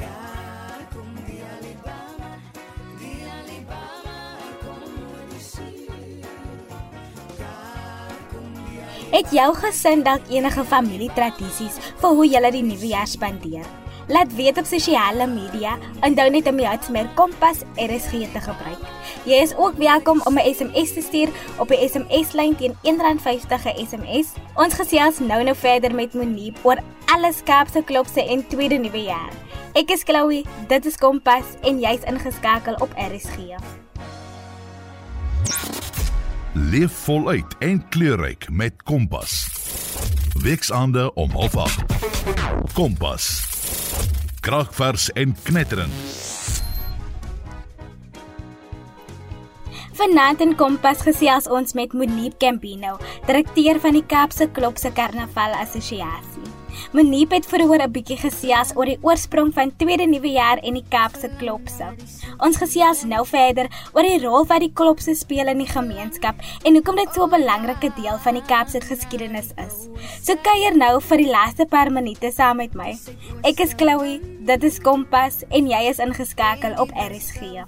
Het 9.14 9.30
jou 9.30 9.54
gesin 9.54 10.02
dalk 10.02 10.26
enige 10.28 10.64
familietradisies 10.66 11.78
vir 12.02 12.10
hoe 12.18 12.26
julle 12.26 12.50
die 12.50 12.66
nuwe 12.66 12.88
jaar 12.90 13.06
spandeer? 13.06 13.83
Laat 14.08 14.34
weet 14.34 14.58
op 14.58 14.64
sosiale 14.64 15.26
media 15.26 15.78
en 16.00 16.14
dan 16.14 16.32
net 16.32 16.46
om 16.46 16.58
jou 16.60 16.70
Hitsmer 16.70 17.08
Kompas 17.14 17.62
RSG 17.74 18.10
te 18.32 18.40
gebruik. 18.40 18.82
Jy 19.24 19.38
is 19.40 19.54
ook 19.56 19.76
welkom 19.76 20.20
om 20.24 20.38
'n 20.38 20.54
SMS 20.54 20.92
te 20.92 21.00
stuur 21.00 21.28
op 21.58 21.68
die 21.68 21.88
SMS-lyn 21.88 22.56
teen 22.56 22.74
R1.50 22.82 23.64
'n 23.64 23.86
SMS. 23.86 24.32
Ons 24.54 24.74
gesels 24.74 25.18
nou 25.18 25.42
nou 25.42 25.56
verder 25.56 25.94
met 25.94 26.14
Monique 26.14 26.60
oor 26.62 26.78
alles 27.04 27.42
Kaapse 27.44 27.82
klopse 27.82 28.26
en 28.26 28.46
tweede 28.46 28.74
nuwe 28.74 29.02
jaar. 29.02 29.32
Ek 29.72 29.90
is 29.90 30.02
Chloe, 30.02 30.44
dit 30.68 30.86
is 30.86 30.96
Kompas 30.96 31.44
en 31.60 31.80
jy's 31.80 32.02
ingeskakel 32.04 32.74
op 32.74 32.92
RSG. 32.96 33.36
Leef 36.52 36.92
voluit 36.92 37.56
en 37.58 37.88
kleurryk 37.88 38.46
met 38.50 38.82
Kompas. 38.82 39.48
Weksaande 40.42 41.14
om 41.14 41.30
08:30. 41.30 41.84
Kompas. 42.72 43.53
Kragvers 44.44 45.10
en 45.12 45.36
knetterend. 45.42 45.92
Vanaand 49.94 50.40
in 50.42 50.56
Kompas 50.58 51.04
gesels 51.06 51.44
ons 51.46 51.70
met 51.78 51.92
Monique 51.94 52.40
Campino, 52.42 52.96
direkteur 53.28 53.78
van 53.78 53.94
die 53.94 54.02
Kaapse 54.10 54.48
Klopse 54.50 54.90
Karnaval 54.90 55.54
Assosiasie. 55.54 56.48
Monique 56.90 57.36
het 57.36 57.46
vroeër 57.46 57.84
'n 57.84 57.92
bietjie 57.94 58.16
gesels 58.18 58.72
oor 58.74 58.90
die 58.90 58.98
oorsprong 59.02 59.52
van 59.54 59.70
Tweede 59.76 60.06
Nuwe 60.06 60.32
Jaar 60.32 60.58
en 60.58 60.74
die 60.74 60.84
Kaapse 60.88 61.30
Klopse. 61.38 61.86
Ons 62.38 62.56
gesels 62.56 63.04
nou 63.04 63.24
verder 63.26 63.70
oor 63.92 64.02
die 64.02 64.18
rol 64.18 64.44
wat 64.46 64.60
die 64.60 64.72
klopse 64.74 65.14
speel 65.14 65.46
in 65.46 65.58
die 65.58 65.70
gemeenskap 65.70 66.34
en 66.64 66.74
hoekom 66.74 66.96
dit 66.96 67.14
so 67.14 67.24
'n 67.24 67.30
belangrike 67.30 67.92
deel 67.94 68.18
van 68.18 68.34
die 68.34 68.46
Kaapse 68.46 68.80
geskiedenis 68.80 69.54
is. 69.56 69.88
So 70.22 70.34
kuier 70.34 70.76
nou 70.76 71.00
vir 71.00 71.18
die 71.18 71.30
laaste 71.30 71.66
paar 71.66 71.90
minute 71.92 72.32
saam 72.32 72.56
met 72.56 72.74
my. 72.74 72.98
Ek 73.44 73.60
is 73.60 73.74
Chloe, 73.76 74.20
dit 74.40 74.64
is 74.64 74.80
Kompas 74.80 75.44
en 75.50 75.66
jy 75.66 75.88
is 75.88 75.98
ingeskakel 75.98 76.80
op 76.80 76.90
RSG. 76.90 77.62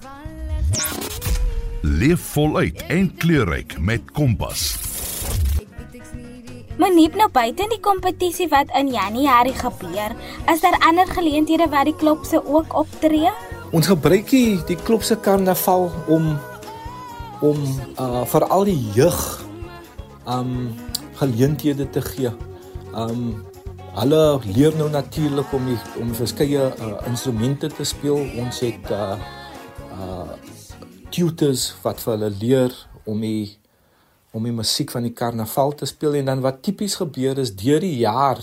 Leef 1.83 2.21
voluit 2.21 2.87
en 2.88 3.09
kleurryk 3.16 3.76
met 3.78 4.00
Kompas. 4.12 4.76
Monique 6.76 7.16
nou 7.16 7.28
buite 7.33 7.64
in 7.64 7.73
die 7.73 7.80
kompetisie 7.80 8.49
wat 8.52 8.73
in 8.76 8.88
Januarie 8.92 9.54
gebeur, 9.56 10.12
is 10.52 10.61
daar 10.61 10.76
ander 10.88 11.09
geleenthede 11.09 11.68
waar 11.73 11.85
die 11.88 11.97
klopse 11.97 12.40
ook 12.45 12.75
optree? 12.76 13.33
Ons 13.73 13.88
gebruik 13.88 14.28
die, 14.30 14.56
die 14.68 14.76
klopse 14.76 15.16
karnaval 15.16 15.90
om 16.06 16.37
om 17.45 17.61
uh 18.00 18.25
vir 18.25 18.47
al 18.49 18.64
die 18.64 18.78
jeug 18.97 19.21
um 20.25 20.73
geleenthede 21.21 21.88
te 21.90 22.00
gee. 22.00 22.33
Um 22.97 23.45
hulle 23.97 24.40
leer 24.45 24.76
nou 24.76 24.88
natuurlik 24.92 25.52
om 25.56 25.64
die, 25.68 25.78
om 26.00 26.12
verskeie 26.14 26.68
uh, 26.68 26.97
instrumente 27.09 27.68
te 27.73 27.85
speel. 27.85 28.21
Ons 28.40 28.61
het 28.64 28.92
uh 28.92 29.16
uh 29.97 30.37
tutors 31.16 31.70
wat 31.82 32.02
vir 32.02 32.12
hulle 32.16 32.32
leer 32.40 32.75
om 33.08 33.23
die 33.25 33.56
om 34.37 34.44
die 34.44 34.52
musiek 34.52 34.90
van 34.92 35.06
die 35.06 35.14
karnaval 35.16 35.73
te 35.80 35.87
speel. 35.88 36.18
En 36.18 36.26
dan 36.28 36.42
wat 36.44 36.58
tipies 36.66 36.99
gebeur 37.00 37.38
is 37.40 37.54
deur 37.56 37.80
die 37.80 38.02
jaar 38.02 38.42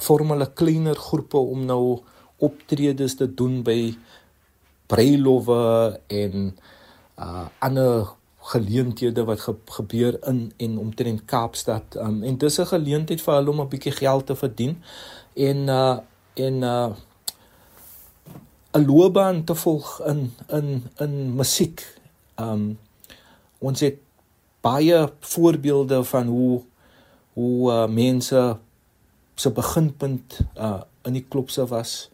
vorm 0.00 0.34
hulle 0.34 0.50
kleiner 0.52 0.98
groepe 1.08 1.40
om 1.40 1.64
nou 1.64 2.02
optredes 2.44 3.16
te 3.16 3.28
doen 3.34 3.62
by 3.64 3.94
bruilowwe 4.92 6.00
en 6.20 6.50
uh 7.20 7.46
ander 7.64 8.10
geleenthede 8.50 9.24
wat 9.28 9.40
ge 9.40 9.54
gebeur 9.76 10.16
in 10.28 10.52
en 10.56 10.78
omtrent 10.78 11.24
Kaapstad. 11.24 11.96
Um, 11.96 12.22
en 12.22 12.38
dis 12.38 12.58
'n 12.60 12.66
geleentheid 12.66 13.20
vir 13.20 13.34
hulle 13.34 13.50
om 13.50 13.60
'n 13.60 13.68
bietjie 13.68 13.92
geld 13.92 14.26
te 14.26 14.36
verdien. 14.36 14.82
En 15.34 15.56
uh 15.68 15.98
en 16.34 16.62
uh 16.62 16.90
'n 18.72 18.86
loopbaan 18.86 19.44
te 19.44 19.54
volg 19.54 20.00
in 20.06 20.34
in 20.48 20.84
in 20.96 21.34
musiek. 21.34 22.00
Um 22.36 22.78
ons 23.58 23.80
het 23.80 23.96
baie 24.60 25.12
voorbeelde 25.20 26.04
van 26.04 26.26
hoe 26.26 26.62
hoe 27.32 27.72
uh, 27.72 27.86
mense 27.88 28.56
se 29.34 29.50
beginpunt 29.50 30.40
uh 30.56 30.80
in 31.02 31.12
die 31.12 31.26
klopse 31.28 31.66
was. 31.66 32.10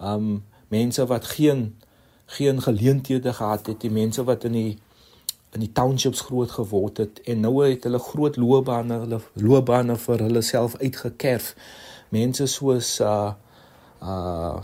Um 0.00 0.44
mense 0.68 1.06
wat 1.06 1.26
geen 1.26 1.76
geen 2.26 2.62
geleenthede 2.62 3.32
gehad 3.32 3.66
het, 3.66 3.80
die 3.80 3.90
mense 3.90 4.24
wat 4.24 4.44
in 4.44 4.52
die 4.52 4.78
in 5.50 5.60
die 5.60 5.72
townships 5.72 6.20
groot 6.20 6.50
geword 6.50 6.96
het 6.96 7.20
en 7.20 7.40
nou 7.40 7.64
het 7.64 7.84
hulle 7.84 7.98
groot 7.98 8.36
loopbane, 8.36 8.98
hulle 9.04 9.20
loopbane 9.32 9.96
vir 9.96 10.18
hulle 10.18 10.42
self 10.42 10.76
uitgekerf. 10.76 11.54
Mense 12.08 12.46
soos 12.46 13.00
uh 13.00 13.32
uh 14.02 14.56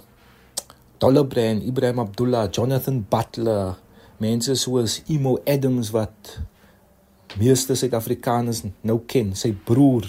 Dollar 0.98 1.24
Brand, 1.24 1.62
Ibrahim 1.62 1.98
Abdullah, 1.98 2.48
Jonathan 2.52 3.00
Butler, 3.10 3.76
mense 4.18 4.54
soos 4.56 5.02
Emo 5.10 5.38
Adams 5.46 5.90
wat 5.92 6.38
meeste 7.40 7.74
Suid-Afrikaners 7.76 8.62
nou 8.86 9.00
ken, 9.10 9.34
sy 9.38 9.52
broer. 9.66 10.06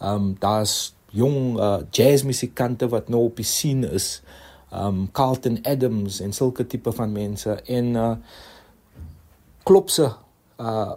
Um 0.00 0.32
daar's 0.40 0.92
jong 1.10 1.58
uh, 1.58 1.82
jazzmusikante 1.92 2.86
wat 2.92 3.10
nou 3.10 3.26
op 3.26 3.40
die 3.40 3.48
scene 3.48 3.90
is. 3.96 4.20
Um 4.70 5.08
Carlton 5.12 5.58
Adams 5.66 6.20
en 6.22 6.32
sulke 6.32 6.66
tipe 6.70 6.92
van 6.94 7.12
mense 7.12 7.58
en 7.66 7.94
uh 7.98 8.14
klopse 9.66 10.06
uh 10.62 10.92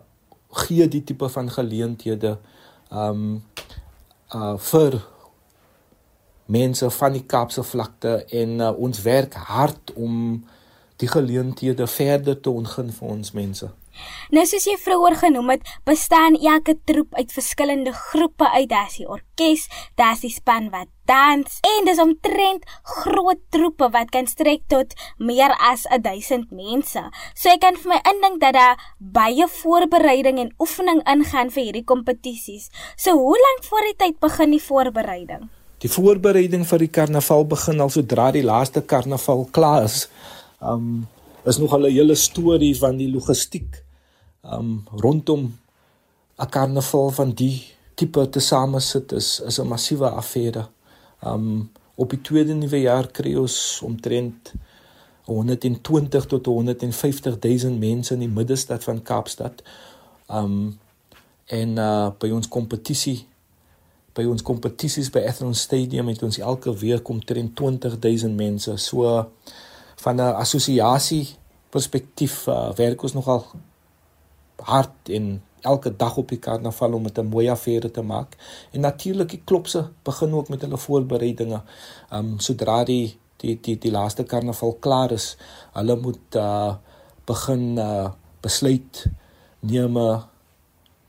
gee 0.64 0.86
die 0.88 1.02
tipe 1.04 1.28
van 1.34 1.50
geleenthede 1.52 2.38
um 2.94 3.42
uh 4.30 4.54
vir 4.70 5.02
mense 6.46 6.90
van 6.90 7.14
die 7.14 7.26
Kaapse 7.26 7.64
vlakte 7.64 8.26
en 8.32 8.60
uh, 8.60 8.72
ons 8.78 9.02
werk 9.02 9.34
hard 9.34 9.94
om 9.96 10.44
die 11.02 11.08
geleenthede 11.08 11.88
verder 11.88 12.40
te 12.40 12.50
ontgin 12.50 12.92
vir 12.94 13.16
ons 13.16 13.32
mense. 13.36 13.70
Nou 14.34 14.42
soos 14.50 14.66
jy 14.66 14.74
vroeër 14.82 15.16
genoem 15.22 15.52
het, 15.54 15.68
bestaan 15.86 16.38
elke 16.40 16.74
troep 16.90 17.14
uit 17.14 17.34
verskillende 17.34 17.94
groepe 17.94 18.50
uit. 18.50 18.70
Daar's 18.72 18.98
die 18.98 19.08
orkes, 19.10 19.68
daar's 20.00 20.24
die 20.26 20.34
span 20.34 20.72
wat 20.74 20.90
dans 21.06 21.60
en 21.68 21.86
dis 21.86 22.00
omtrent 22.00 22.64
groot 23.04 23.42
troepe 23.54 23.90
wat 23.94 24.10
kan 24.16 24.28
strek 24.28 24.64
tot 24.72 24.96
meer 25.20 25.54
as 25.60 25.86
1000 25.92 26.50
mense. 26.56 27.04
So 27.36 27.52
ek 27.54 27.62
kan 27.66 27.78
vir 27.78 27.96
my 27.96 28.00
indink 28.14 28.40
dat 28.42 28.58
daar 28.58 28.86
baie 28.98 29.48
voorbereiding 29.62 30.40
en 30.42 30.56
oefening 30.64 31.04
ingaan 31.04 31.54
vir 31.54 31.68
hierdie 31.68 31.86
kompetisies. 31.86 32.72
So 32.98 33.14
hoe 33.20 33.38
lank 33.38 33.68
voor 33.68 33.92
die 33.92 34.00
tyd 34.06 34.24
begin 34.24 34.58
die 34.58 34.64
voorbereiding? 34.64 35.52
Die 35.84 35.92
voorbereiding 35.92 36.62
vir 36.64 36.80
die 36.80 36.92
karnaval 36.96 37.44
begin 37.52 37.84
al 37.84 37.90
sodra 37.92 38.30
die 38.32 38.46
laaste 38.48 38.86
karnaval 38.88 39.44
klaar 39.52 39.84
is. 39.84 40.06
Um 40.64 41.10
is 41.44 41.58
nog 41.60 41.74
'n 41.76 41.92
hele 41.92 42.16
storie 42.16 42.76
van 42.80 42.98
die 42.98 43.12
logistiek 43.12 43.84
um 44.44 44.88
rondom 45.04 45.60
'n 46.40 46.50
karnaval 46.50 47.12
van 47.12 47.32
die 47.32 47.64
tipe 47.96 48.30
te 48.30 48.40
samesit 48.40 49.12
is 49.12 49.40
is 49.40 49.60
'n 49.60 49.68
massiewe 49.68 50.10
affære. 50.10 50.68
Um 51.22 51.70
op 51.96 52.10
die 52.10 52.22
tweede 52.22 52.54
nuwe 52.54 52.80
jaar 52.82 53.08
kry 53.12 53.36
ons 53.36 53.82
omtrent 53.84 54.54
120 55.26 56.26
tot 56.26 56.46
150 56.46 57.40
000 57.40 57.78
mense 57.78 58.14
in 58.14 58.20
die 58.20 58.36
middestad 58.40 58.84
van 58.84 59.02
Kaapstad. 59.02 59.64
Um 60.30 60.80
en 61.46 61.78
uh 61.78 62.12
by 62.20 62.30
ons 62.32 62.48
kompetisie 62.48 63.28
by 64.14 64.26
ons 64.30 64.46
kompetisies 64.46 65.10
by 65.14 65.24
Athens 65.28 65.64
Stadium 65.66 66.08
het 66.12 66.24
ons 66.24 66.38
elke 66.40 66.74
week 66.78 67.10
omtrent 67.10 67.56
20 67.58 67.98
000 68.00 68.36
mense. 68.38 68.78
So 68.78 69.30
van 70.04 70.16
'n 70.16 70.36
assosiasie 70.36 71.36
perspektief 71.70 72.48
uh, 72.48 72.72
werk 72.76 73.04
ons 73.04 73.14
nogal 73.14 73.46
hard 74.62 75.10
en 75.10 75.42
elke 75.62 75.96
dag 75.96 76.18
op 76.18 76.30
die 76.30 76.40
karnaval 76.40 76.94
om 76.94 77.04
dit 77.04 77.18
'n 77.18 77.26
mooi 77.26 77.50
affære 77.50 77.92
te 77.92 78.02
maak. 78.02 78.38
En 78.72 78.82
natuurlik 78.82 79.30
die 79.30 79.42
klopse 79.44 79.90
begin 80.04 80.34
ook 80.34 80.50
met 80.50 80.62
hulle 80.62 80.78
voorbereidinge. 80.78 81.62
Um, 82.12 82.40
sodra 82.40 82.84
die 82.84 83.18
die 83.38 83.60
die 83.62 83.78
die 83.78 83.92
laaste 83.92 84.24
karnaval 84.24 84.78
klaar 84.80 85.12
is, 85.12 85.38
hulle 85.74 85.96
moet 85.96 86.36
uh 86.36 86.76
begin 87.26 87.78
uh 87.78 88.12
besluit 88.42 89.06
neem 89.60 89.98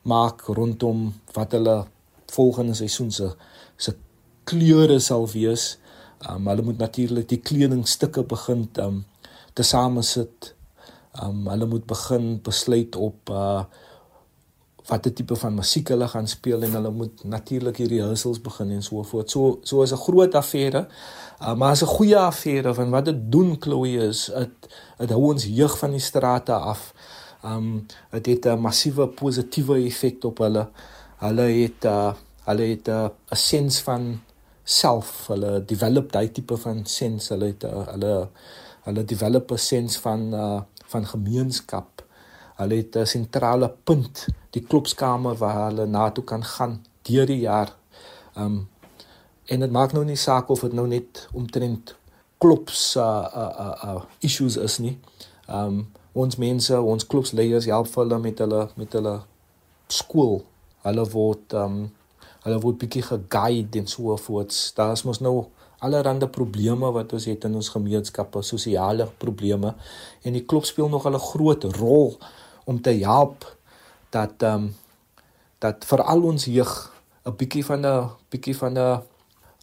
maak 0.03 0.43
rondom 0.47 1.15
wat 1.33 1.53
hulle 1.53 1.87
volgende 2.35 2.75
seisoen 2.75 3.11
se 3.11 3.31
se 3.77 3.97
kleure 4.45 4.99
sal 4.99 5.29
wees. 5.33 5.79
Ehm 6.27 6.37
um, 6.37 6.53
hulle 6.53 6.63
moet 6.63 6.79
natuurlik 6.79 7.29
die 7.29 7.41
kledingstukke 7.41 8.23
begin 8.23 8.69
ehm 8.73 8.87
um, 8.87 9.05
te 9.55 9.63
samesit 9.63 10.55
Um 11.23 11.47
hulle 11.47 11.67
moet 11.67 11.87
begin 11.87 12.39
besluit 12.43 12.97
op 12.97 13.31
uh 13.31 13.65
watter 14.85 15.15
tipe 15.17 15.37
van 15.41 15.55
musiek 15.57 15.89
hulle 15.89 16.05
gaan 16.13 16.27
speel 16.29 16.67
en 16.67 16.75
hulle 16.77 16.91
moet 16.93 17.23
natuurlik 17.25 17.79
die 17.81 17.87
rehearsals 17.89 18.41
begin 18.45 18.75
en 18.75 18.83
so 18.85 19.03
voort. 19.03 19.31
So 19.31 19.61
so 19.63 19.83
is 19.83 19.93
'n 19.93 19.97
groot 19.97 20.35
affære. 20.35 20.87
Uh, 21.41 21.55
maar 21.55 21.73
is 21.73 21.83
'n 21.83 21.87
goeie 21.87 22.19
affære 22.19 22.75
want 22.75 22.91
wat 22.91 23.05
dit 23.05 23.21
doen 23.33 23.57
Chloe 23.61 23.97
is 24.09 24.27
dit 24.27 24.69
dit 24.99 25.11
hou 25.11 25.23
ons 25.33 25.45
jeug 25.45 25.79
van 25.79 25.91
die 25.91 26.01
strate 26.01 26.53
af. 26.53 26.93
Um 27.45 27.87
dit 28.11 28.27
het 28.27 28.47
'n 28.47 28.61
massiewe 28.61 29.09
positiewe 29.09 29.85
effek 29.87 30.25
op 30.25 30.39
hulle. 30.39 30.69
Hulle 31.19 31.43
het 31.43 31.85
uh, 31.85 32.13
hulle 32.45 32.69
het 32.75 32.89
'n 32.89 32.91
uh, 32.91 33.09
sens 33.31 33.81
van 33.81 34.21
self, 34.65 35.27
hulle 35.27 35.65
develop 35.65 36.13
daai 36.13 36.33
tipe 36.33 36.57
van 36.57 36.87
sens, 36.87 37.29
hulle 37.29 37.47
het 37.47 37.65
uh, 37.65 37.87
hulle 37.93 38.29
hulle 38.85 39.05
develop 39.05 39.51
'n 39.53 39.59
sens 39.59 39.97
van 39.99 40.35
uh, 40.35 40.61
van 40.87 41.07
gemeenskap. 41.07 42.05
Hulle 42.57 42.75
het 42.75 42.97
'n 42.97 43.07
sentrale 43.07 43.75
punt, 43.85 44.27
die 44.51 44.63
klopskamer 44.63 45.35
waar 45.35 45.69
hulle 45.69 45.87
na 45.87 46.11
toe 46.11 46.25
kan 46.25 46.45
gaan 46.45 46.85
deur 47.03 47.27
die 47.27 47.41
jaar. 47.41 47.77
Um 48.37 48.69
en 49.45 49.61
dit 49.61 49.71
maak 49.71 49.93
nou 49.93 50.05
nie 50.05 50.17
saak 50.17 50.49
of 50.49 50.61
dit 50.61 50.73
nou 50.73 50.87
net 50.89 51.29
omtrent 51.33 51.97
klops 52.39 52.97
uh 52.97 53.27
uh 53.35 53.51
uh, 53.59 53.85
uh 53.85 54.03
issues 54.19 54.57
is 54.57 54.79
nie. 54.79 54.99
Um 55.49 55.93
ons 56.13 56.37
mense, 56.37 56.81
ons 56.81 57.07
klopsleiers 57.07 57.65
help 57.65 57.95
hulle 57.95 58.19
met 58.19 58.39
hulle 58.39 58.69
met 58.77 58.93
hulle 58.93 59.21
skool. 59.87 60.45
Hulle 60.83 61.05
word 61.11 61.53
um 61.53 61.93
hulle 62.45 62.61
word 62.61 62.79
bietjie 62.79 63.03
geguide 63.03 63.79
en 63.81 63.87
so 63.91 64.17
voort. 64.17 64.55
Daar's 64.77 65.05
mos 65.09 65.21
nou 65.25 65.47
allerlei 65.85 66.29
probleme 66.29 66.91
wat 66.93 67.13
ons 67.13 67.27
het 67.29 67.45
in 67.45 67.55
ons 67.55 67.69
gemeenskappe, 67.69 68.43
sosiale 68.43 69.07
probleme 69.19 69.75
en 70.23 70.33
die 70.33 70.45
klop 70.45 70.65
speel 70.65 70.89
nog 70.89 71.07
'n 71.07 71.19
groot 71.19 71.65
rol 71.65 72.19
om 72.65 72.81
te 72.81 72.91
help 72.91 73.45
dat 74.11 74.43
ehm 74.43 74.55
um, 74.55 74.75
dat 75.59 75.85
vir 75.85 76.03
al 76.03 76.23
ons 76.23 76.45
jeug 76.45 76.93
'n 77.25 77.37
bietjie 77.37 77.65
van 77.65 77.87
'n 77.87 78.11
bietjie 78.31 78.57
van 78.57 78.79
'n 78.79 79.03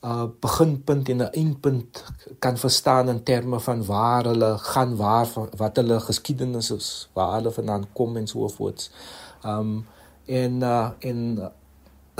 uh 0.03 0.25
beginpunt 0.39 1.09
en 1.09 1.21
'n 1.21 1.33
eindpunt 1.41 2.03
kan 2.39 2.57
verstaan 2.57 3.09
in 3.09 3.23
terme 3.23 3.59
van 3.59 3.85
waar 3.85 4.23
hulle 4.23 4.57
gaan 4.57 4.95
waar 4.95 5.27
wat 5.57 5.75
hulle 5.75 5.99
geskiedenis 5.99 6.71
is 6.71 7.09
waar 7.13 7.33
hulle 7.33 7.51
vandaan 7.51 7.85
kom 7.93 8.17
en 8.17 8.27
so 8.27 8.47
voort. 8.47 8.91
Um 9.45 9.85
en 10.25 10.53
uh 10.61 10.89
en 10.99 11.51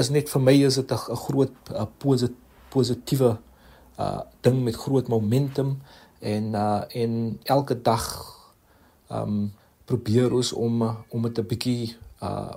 is 0.02 0.12
net 0.14 0.30
vir 0.34 0.42
my 0.42 0.56
is 0.68 0.78
dit 0.82 0.92
'n 0.92 1.22
groot 1.26 1.56
a 1.84 1.86
posit, 1.86 2.36
positiewe 2.70 3.38
uh 4.00 4.22
ding 4.42 4.64
met 4.64 4.76
groot 4.76 5.08
momentum 5.08 5.82
en 6.20 6.54
uh 6.54 6.84
en 7.02 7.40
elke 7.44 7.82
dag 7.82 8.06
um 9.10 9.54
probeer 9.86 10.34
ons 10.34 10.54
om 10.54 10.82
om 11.10 11.22
dit 11.22 11.40
'n 11.40 11.48
bietjie 11.48 11.96
uh 12.22 12.56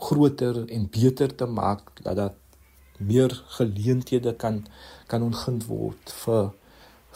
groter 0.00 0.64
en 0.68 0.88
beter 0.90 1.34
te 1.34 1.46
maak 1.46 1.82
dat 2.02 2.16
dat 2.16 2.34
meer 2.98 3.42
geleenthede 3.46 4.34
kan 4.36 4.66
kan 5.06 5.22
ontgind 5.22 5.66
word 5.66 6.12
vir 6.24 6.52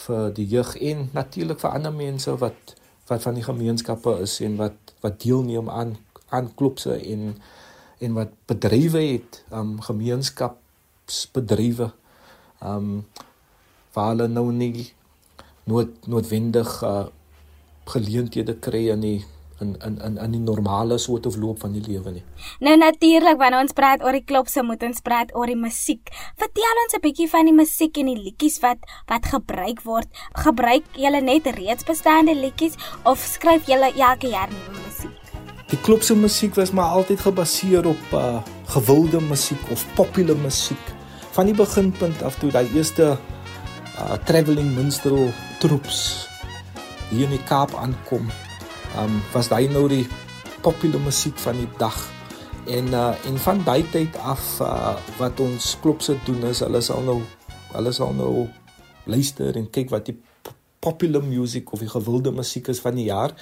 vir 0.07 0.33
die 0.35 0.47
jeug 0.49 0.77
en 0.77 1.09
natuurlik 1.13 1.61
vir 1.61 1.71
ander 1.71 1.93
mense 1.93 2.37
wat 2.45 2.75
wat 3.09 3.23
van 3.23 3.35
die 3.35 3.47
gemeenskappe 3.47 4.17
is 4.27 4.41
en 4.41 4.57
wat 4.57 4.95
wat 5.01 5.21
deelneem 5.23 5.71
aan 5.71 5.97
aan 6.29 6.55
klubse 6.55 6.97
en 6.97 7.37
en 7.99 8.13
wat 8.13 8.29
bedrywe 8.47 9.03
het, 9.13 9.45
um 9.53 9.81
gemeenskapsbedrywe. 9.81 11.93
Um 12.63 13.07
waar 13.95 14.15
hulle 14.15 14.29
nou 14.29 14.51
nie 14.53 14.93
nood 15.71 16.07
noodwendig 16.11 16.83
uh, 16.83 17.07
geleenthede 17.85 18.59
kry 18.59 18.89
in 18.93 19.05
die 19.05 19.25
in 19.63 19.77
in 19.87 20.01
in 20.03 20.17
in 20.19 20.33
die 20.35 20.43
normale 20.43 20.99
soort 20.99 21.27
of 21.27 21.37
loop 21.37 21.61
van 21.63 21.73
die 21.73 21.83
lewe 21.87 22.11
nie. 22.11 22.25
Nou 22.61 22.77
natuurlik 22.77 23.39
wanneer 23.39 23.63
ons 23.63 23.73
praat 23.73 24.03
oor 24.03 24.17
die 24.17 24.25
klopse 24.25 24.63
moet 24.67 24.83
ons 24.83 25.01
praat 25.01 25.35
oor 25.35 25.47
die 25.47 25.59
musiek. 25.59 26.11
Vertel 26.37 26.83
ons 26.85 26.97
'n 26.99 27.05
bietjie 27.07 27.31
van 27.31 27.45
die 27.45 27.59
musiek 27.63 27.99
en 27.99 28.11
die 28.13 28.23
liedjies 28.27 28.61
wat 28.61 28.81
wat 29.07 29.27
gebruik 29.27 29.83
word. 29.83 30.09
Gebruik 30.33 30.85
julle 30.93 31.21
net 31.21 31.47
reeds 31.47 31.85
bestaande 31.85 32.35
liedjies 32.35 32.75
of 33.05 33.19
skryf 33.19 33.67
julle 33.67 33.93
elke 33.95 34.29
jaar 34.29 34.51
nuwe 34.51 34.81
musiek? 34.85 35.24
Die 35.75 35.83
klub 35.83 36.05
se 36.07 36.15
musiek 36.15 36.55
was 36.55 36.71
maar 36.71 36.93
altyd 36.95 37.21
gebaseer 37.21 37.87
op 37.87 38.13
uh 38.15 38.43
gewilde 38.71 39.21
musiek 39.21 39.59
of 39.71 39.83
popular 39.95 40.37
musiek. 40.37 40.93
Van 41.35 41.51
die 41.51 41.55
beginpunt 41.55 42.23
af 42.23 42.37
toe 42.39 42.51
daai 42.55 42.69
eerste 42.75 43.17
uh 43.99 44.15
travelling 44.25 44.71
minstrel 44.77 45.33
troeps 45.59 46.29
hier 47.11 47.27
in 47.27 47.35
die 47.35 47.43
Kaap 47.49 47.75
aankom, 47.75 48.31
um 49.03 49.19
was 49.33 49.51
daai 49.51 49.67
nou 49.67 49.89
die 49.91 50.07
popular 50.63 51.03
musiek 51.03 51.43
van 51.43 51.59
die 51.59 51.69
dag. 51.83 51.99
En 52.71 52.95
uh 52.95 53.11
en 53.27 53.43
van 53.43 53.67
daai 53.67 53.83
tyd 53.91 54.15
af 54.23 54.61
uh 54.63 54.95
wat 55.19 55.43
ons 55.43 55.75
klub 55.83 56.07
se 56.07 56.15
doen 56.25 56.47
is 56.53 56.63
hulle 56.63 56.85
sal 56.87 57.03
nou 57.03 57.19
hulle 57.75 57.93
sal 57.93 58.15
nou 58.15 58.47
luister 59.11 59.59
en 59.59 59.67
kyk 59.71 59.91
wat 59.91 60.07
die 60.07 60.21
popular 60.85 61.25
music 61.25 61.73
of 61.73 61.83
die 61.83 61.91
gewilde 61.91 62.31
musiek 62.31 62.69
is 62.69 62.81
van 62.85 62.95
die 62.95 63.11
jaar 63.11 63.35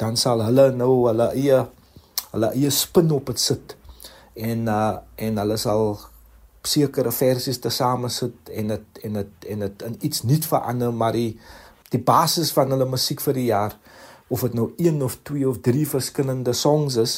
dan 0.00 0.16
sal 0.16 0.42
hulle 0.46 0.70
nou 0.76 0.92
hulle 1.08 1.28
eie 1.36 1.60
hulle 2.32 2.52
eie 2.56 2.70
spin 2.74 3.10
op 3.12 3.32
dit 3.32 3.42
sit 3.42 3.76
en 4.50 4.68
uh 4.68 4.96
en 5.28 5.40
hulle 5.42 5.58
sal 5.60 5.98
sekere 6.64 7.12
versies 7.12 7.60
te 7.60 7.72
same 7.72 8.08
sit 8.12 8.52
en 8.52 8.74
dit 8.74 9.02
en 9.04 9.18
dit 9.20 9.48
en 9.54 9.66
dit 9.66 9.82
in 9.88 9.96
iets 10.08 10.22
nuut 10.28 10.46
verander 10.52 10.92
maar 10.92 11.16
die 11.16 11.38
die 11.90 12.02
basis 12.12 12.52
van 12.56 12.70
hulle 12.74 12.88
musiek 12.88 13.20
vir 13.24 13.38
die 13.38 13.48
jaar 13.48 13.76
of 14.30 14.44
dit 14.46 14.54
nou 14.54 14.70
een 14.78 15.02
of 15.02 15.18
twee 15.26 15.48
of 15.48 15.60
drie 15.66 15.86
verskillende 15.88 16.52
songs 16.54 16.96
is 17.02 17.14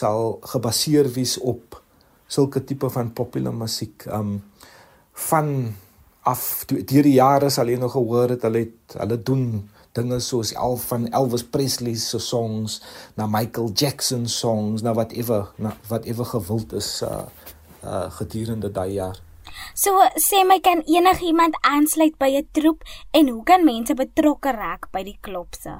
sal 0.00 0.38
gebaseer 0.52 1.08
wees 1.16 1.36
op 1.38 1.80
sulke 2.28 2.64
tipe 2.64 2.90
van 2.92 3.12
popular 3.12 3.54
musiek 3.54 4.08
um 4.12 4.38
van 5.28 5.52
af 6.28 6.64
deur 6.68 7.06
die 7.06 7.16
jare 7.16 7.50
sal 7.50 7.70
jy 7.70 7.78
nog 7.80 7.94
gehoor 7.96 8.36
het 8.36 8.44
hulle 8.48 8.66
het 8.66 8.98
hulle 9.00 9.22
doen 9.30 9.44
dinge 9.98 10.20
soos 10.22 10.54
al 10.54 10.78
van 10.88 11.08
Elvis 11.10 11.44
Presley 11.44 11.94
se 11.98 12.18
songs 12.22 12.80
na 13.18 13.26
Michael 13.26 13.70
Jackson 13.74 14.28
songs 14.28 14.82
na 14.82 14.94
whatever 14.94 15.48
na 15.58 15.74
whatever 15.90 16.24
gewild 16.24 16.72
is 16.72 17.02
uh 17.02 17.26
uh 17.84 18.06
gedurende 18.18 18.70
daai 18.70 18.92
jaar. 18.98 19.18
So 19.74 19.90
sê 20.18 20.44
my 20.46 20.58
kan 20.60 20.82
enigiemand 20.86 21.58
aansluit 21.60 22.18
by 22.18 22.30
'n 22.38 22.48
troep 22.52 22.82
en 23.10 23.28
hoe 23.28 23.44
kan 23.44 23.64
mense 23.64 23.94
betrokke 23.94 24.50
raak 24.52 24.90
by 24.92 25.02
die 25.02 25.18
klopse? 25.20 25.74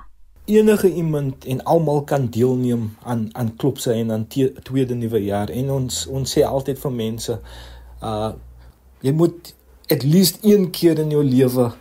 Enige 0.49 0.89
iemand 0.95 1.45
en 1.45 1.63
almal 1.65 2.03
kan 2.05 2.27
deelneem 2.27 2.97
aan 3.03 3.29
aan 3.33 3.57
klopse 3.57 3.93
en 3.93 4.11
aan 4.13 4.27
tweede 4.63 4.95
nuwe 4.95 5.25
jaar 5.25 5.51
en 5.51 5.71
ons 5.71 6.07
ons 6.07 6.39
sê 6.39 6.43
altyd 6.43 6.79
vir 6.79 6.93
mense 6.93 7.41
uh 8.03 8.33
jy 9.01 9.13
moet 9.13 9.55
at 9.89 10.03
least 10.03 10.39
een 10.43 10.71
keer 10.71 10.99
in 10.99 11.11
jou 11.11 11.23
lewe 11.25 11.73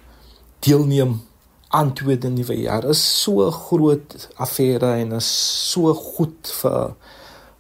deelneem 0.60 1.27
aan 1.68 1.94
tweede 1.94 2.30
nuwe 2.30 2.62
jaar. 2.62 2.86
Is 2.86 3.22
so 3.22 3.52
groot 3.52 4.30
affære 4.36 4.94
en 5.02 5.12
is 5.12 5.30
so 5.72 5.94
goed 5.94 6.52
vir 6.62 6.96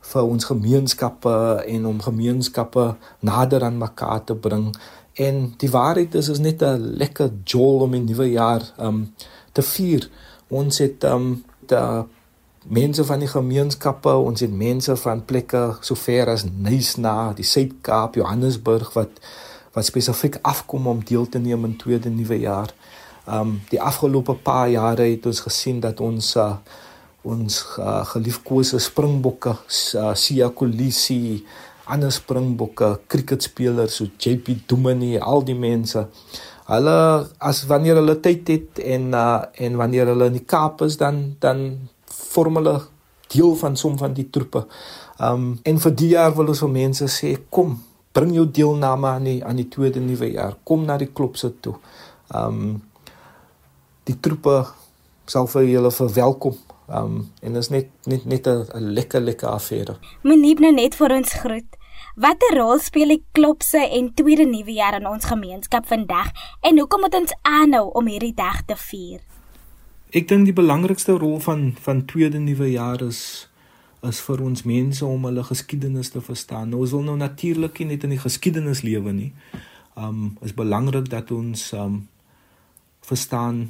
vir 0.08 0.24
ons 0.24 0.46
gemeenskappe 0.48 1.64
en 1.68 1.86
om 1.86 1.98
gemeenskappe 2.02 2.96
nader 3.20 3.64
aan 3.64 3.78
mekaar 3.78 4.24
te 4.24 4.36
bring. 4.36 4.70
En 5.14 5.54
die 5.60 5.72
waarheid 5.72 6.16
is 6.16 6.30
is 6.30 6.40
net 6.40 6.64
'n 6.64 6.96
lekker 7.02 7.32
jol 7.44 7.80
om 7.80 7.94
'n 7.94 8.06
nuwe 8.06 8.30
jaar 8.32 8.64
um 8.80 9.14
te 9.52 9.62
vier. 9.62 10.10
Ons 10.48 10.78
het 10.78 11.04
um 11.04 11.44
da 11.66 12.06
mense 12.68 13.06
van 13.06 13.20
die 13.20 13.28
gemeenskappe 13.28 14.12
ons 14.12 14.40
het 14.40 14.52
mense 14.52 14.96
van 14.96 15.26
plekke 15.26 15.78
so 15.82 15.96
ver 15.96 16.30
as 16.30 16.44
Nysna 16.44 17.34
die 17.34 17.46
Suid-Kaap 17.46 18.16
Johannesburg 18.16 18.94
wat 18.94 19.20
wat 19.74 19.86
spesifiek 19.86 20.40
afkom 20.42 20.88
om 20.88 21.04
deel 21.04 21.30
te 21.30 21.40
neem 21.40 21.66
in 21.66 21.78
tweede 21.78 22.10
nuwe 22.10 22.40
jaar 22.40 22.74
Um 23.28 23.58
die 23.72 23.82
afgelope 23.82 24.38
paar 24.40 24.70
jare 24.72 25.10
het 25.10 25.26
ons 25.28 25.42
gesien 25.44 25.82
dat 25.84 26.00
ons 26.00 26.36
uh, 26.40 26.54
ons 27.28 27.56
uh, 27.80 28.04
geliefkose 28.08 28.80
springbokke, 28.80 29.52
uh, 30.00 30.14
Sia 30.16 30.48
Kolisi, 30.56 31.42
ander 31.92 32.12
springbokke, 32.12 32.94
cricketspelers 33.12 34.00
so 34.00 34.08
JP 34.08 34.62
Dumini, 34.68 35.18
al 35.20 35.44
die 35.44 35.58
mense. 35.58 36.06
Hulle 36.68 36.96
as 37.40 37.64
wanneer 37.68 38.00
hulle 38.00 38.18
tyd 38.24 38.48
het 38.52 38.80
en 38.84 39.12
uh, 39.16 39.44
en 39.64 39.76
wanneer 39.80 40.14
hulle 40.14 40.32
in 40.32 40.40
die 40.40 40.48
Kaap 40.48 40.84
is 40.88 41.00
dan 41.00 41.36
dan 41.44 41.68
vorm 42.08 42.60
hulle 42.60 42.80
deel 43.32 43.56
van 43.60 43.76
som 43.76 43.98
van 44.00 44.16
die 44.16 44.30
troepe. 44.32 44.66
Um 45.20 45.58
en 45.64 45.80
vir 45.84 45.96
die 46.00 46.12
jaar 46.16 46.36
wil 46.36 46.52
ons 46.52 46.64
vir 46.64 46.74
mense 46.76 47.08
sê 47.12 47.34
kom, 47.50 47.78
bring 48.16 48.36
jou 48.36 48.46
deelname 48.48 49.08
aan 49.08 49.28
die 49.28 49.40
aan 49.44 49.60
die 49.60 49.70
tweede 49.72 50.04
nuwe 50.04 50.32
jaar. 50.34 50.60
Kom 50.64 50.86
na 50.86 50.98
die 51.00 51.12
klub 51.12 51.40
se 51.40 51.52
toe. 51.60 51.76
Um 52.36 52.78
die 54.08 54.18
troepe 54.20 54.66
sal 55.28 55.48
vir 55.52 55.68
julle 55.68 55.92
verwelkom. 55.92 56.56
Um 56.88 57.26
en 57.44 57.56
is 57.60 57.70
net 57.70 57.90
net 58.06 58.26
net 58.26 58.48
'n 58.48 58.94
lekker 58.96 59.22
lekker 59.22 59.50
affære. 59.50 59.98
Monique 60.24 60.60
nou 60.60 60.74
net 60.74 60.96
vir 60.96 61.12
ons 61.12 61.34
groet. 61.34 61.78
Watter 62.16 62.58
rol 62.58 62.80
speel 62.80 63.08
die 63.08 63.24
klopse 63.32 63.78
en 63.78 64.14
tweede 64.14 64.46
nuwe 64.46 64.74
jaar 64.74 64.96
in 64.96 65.08
ons 65.08 65.26
gemeenskap 65.26 65.86
vandag 65.86 66.32
en 66.62 66.80
hoekom 66.80 67.02
moet 67.02 67.14
ons 67.14 67.34
aanhou 67.42 67.92
om 67.94 68.08
hierdie 68.08 68.34
dag 68.34 68.64
te 68.66 68.76
vier? 68.76 69.20
Ek 70.10 70.28
dink 70.28 70.46
die 70.46 70.56
belangrikste 70.56 71.18
rol 71.20 71.40
van 71.40 71.76
van 71.80 72.06
tweede 72.06 72.40
nuwe 72.40 72.72
jaar 72.72 73.02
is 73.02 73.48
is 74.08 74.22
vir 74.22 74.42
ons 74.42 74.64
mense 74.64 75.06
om 75.06 75.26
hulle 75.26 75.44
geskiedenis 75.44 76.10
te 76.10 76.22
verstaan. 76.22 76.70
Nou 76.70 76.82
ons 76.82 76.92
wil 76.92 77.04
nou 77.04 77.18
natuurlik 77.18 77.80
nie 77.80 77.88
net 77.88 78.04
in 78.04 78.16
die 78.16 78.22
geskiedenis 78.22 78.82
lewe 78.82 79.12
nie. 79.12 79.34
Um 79.98 80.38
is 80.42 80.54
belangrik 80.54 81.10
dat 81.10 81.32
ons 81.32 81.72
um 81.74 82.08
verstaan 83.02 83.68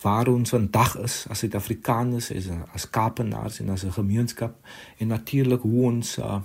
waar 0.00 0.28
ons 0.28 0.50
vandag 0.50 0.98
is 0.98 1.26
as 1.28 1.38
Suid-Afrikaners 1.38 2.30
is 2.30 2.48
as 2.72 2.90
Kaapenaars 2.90 3.60
en 3.60 3.68
as 3.68 3.84
'n 3.84 3.92
gemeenskap 3.92 4.54
en 4.98 5.06
natuurlik 5.06 5.60
hoe 5.60 5.84
ons 5.84 6.18
uh, 6.18 6.40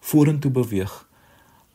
vorentoe 0.00 0.50
beweeg. 0.50 1.08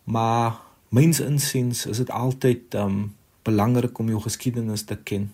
Maar 0.04 0.60
myns 0.90 1.20
insiens 1.20 1.86
is 1.86 1.98
dit 1.98 2.10
altyd 2.10 2.74
um 2.74 3.16
belangrik 3.42 3.98
om 3.98 4.08
jou 4.08 4.22
geskiedenis 4.22 4.84
te 4.84 4.98
ken. 4.98 5.34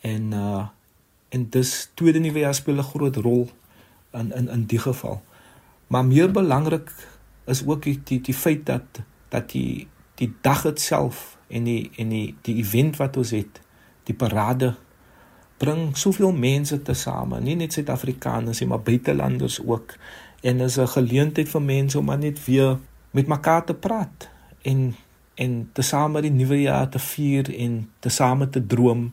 En 0.00 0.32
uh 0.32 0.66
en 1.28 1.48
dis 1.50 1.90
tweede 1.94 2.18
nuwe 2.18 2.38
jaar 2.38 2.54
speel 2.54 2.78
'n 2.78 2.82
groot 2.82 3.16
rol 3.16 3.50
in 4.12 4.32
in 4.32 4.48
in 4.48 4.64
die 4.64 4.78
geval. 4.78 5.22
Maar 5.86 6.04
meer 6.04 6.30
belangrik 6.30 6.92
is 7.44 7.66
ook 7.66 7.82
die 7.82 8.00
die, 8.04 8.20
die 8.20 8.34
feit 8.34 8.66
dat 8.66 8.82
dat 9.28 9.50
die 9.50 9.88
die 10.14 10.32
dag 10.40 10.70
self 10.74 11.38
en 11.46 11.64
die 11.64 11.90
en 11.96 12.08
die 12.08 12.34
die 12.42 12.56
event 12.56 12.96
wat 12.96 13.16
ons 13.16 13.30
het, 13.30 13.60
die 14.02 14.14
parade 14.14 14.76
bring 15.58 15.96
soveel 15.96 16.32
mense 16.32 16.82
tesame, 16.82 17.40
nie 17.40 17.56
net 17.56 17.72
Suid-Afrikaners 17.72 18.60
nie, 18.60 18.68
maar 18.68 18.84
buitelanders 18.84 19.60
ook. 19.64 19.96
En 20.42 20.60
is 20.60 20.76
'n 20.78 20.86
geleentheid 20.86 21.48
vir 21.48 21.62
mense 21.62 21.98
om 21.98 22.18
net 22.18 22.44
weer 22.44 22.78
met 23.10 23.26
mekaar 23.26 23.64
te 23.64 23.74
praat 23.74 24.28
en 24.62 24.94
en 25.34 25.70
tesame 25.72 26.20
die 26.20 26.30
nuwe 26.30 26.60
jaar 26.60 26.88
te 26.88 26.98
vier 26.98 27.50
en 27.58 27.90
tesame 28.00 28.48
te 28.48 28.66
droom 28.66 29.12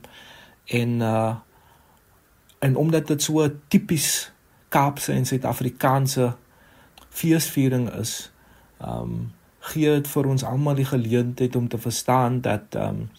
en 0.66 1.00
uh 1.00 1.36
en 2.64 2.76
omdat 2.76 3.08
dit 3.08 3.22
so 3.22 3.50
tipies 3.68 4.32
Kaapse 4.70 5.12
en 5.12 5.26
Suid-Afrikaanse 5.26 6.34
feesviering 7.10 7.90
is, 8.00 8.32
um 8.80 9.34
gee 9.60 9.92
dit 10.00 10.08
vir 10.08 10.30
ons 10.32 10.46
almal 10.48 10.80
die 10.80 10.88
geleentheid 10.88 11.56
om 11.56 11.68
te 11.68 11.78
verstaan 11.78 12.40
dat 12.42 12.76
um 12.80 13.10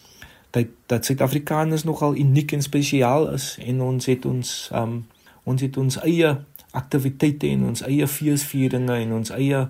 dat 0.55 0.67
dat 0.87 1.05
Suid-Afrikaners 1.05 1.85
nogal 1.85 2.17
uniek 2.17 2.53
en 2.53 2.63
spesiaal 2.63 3.31
is 3.33 3.57
en 3.61 3.81
ons 3.83 4.07
het 4.07 4.25
ons 4.25 4.71
um 4.73 5.03
ons 5.45 5.61
het 5.61 5.77
ons 5.77 5.99
eie 6.07 6.31
aktiwiteite 6.71 7.51
en 7.53 7.67
ons 7.71 7.83
eie 7.85 8.07
feesvieringe 8.09 8.95
en 8.95 9.13
ons 9.19 9.33
eie 9.35 9.67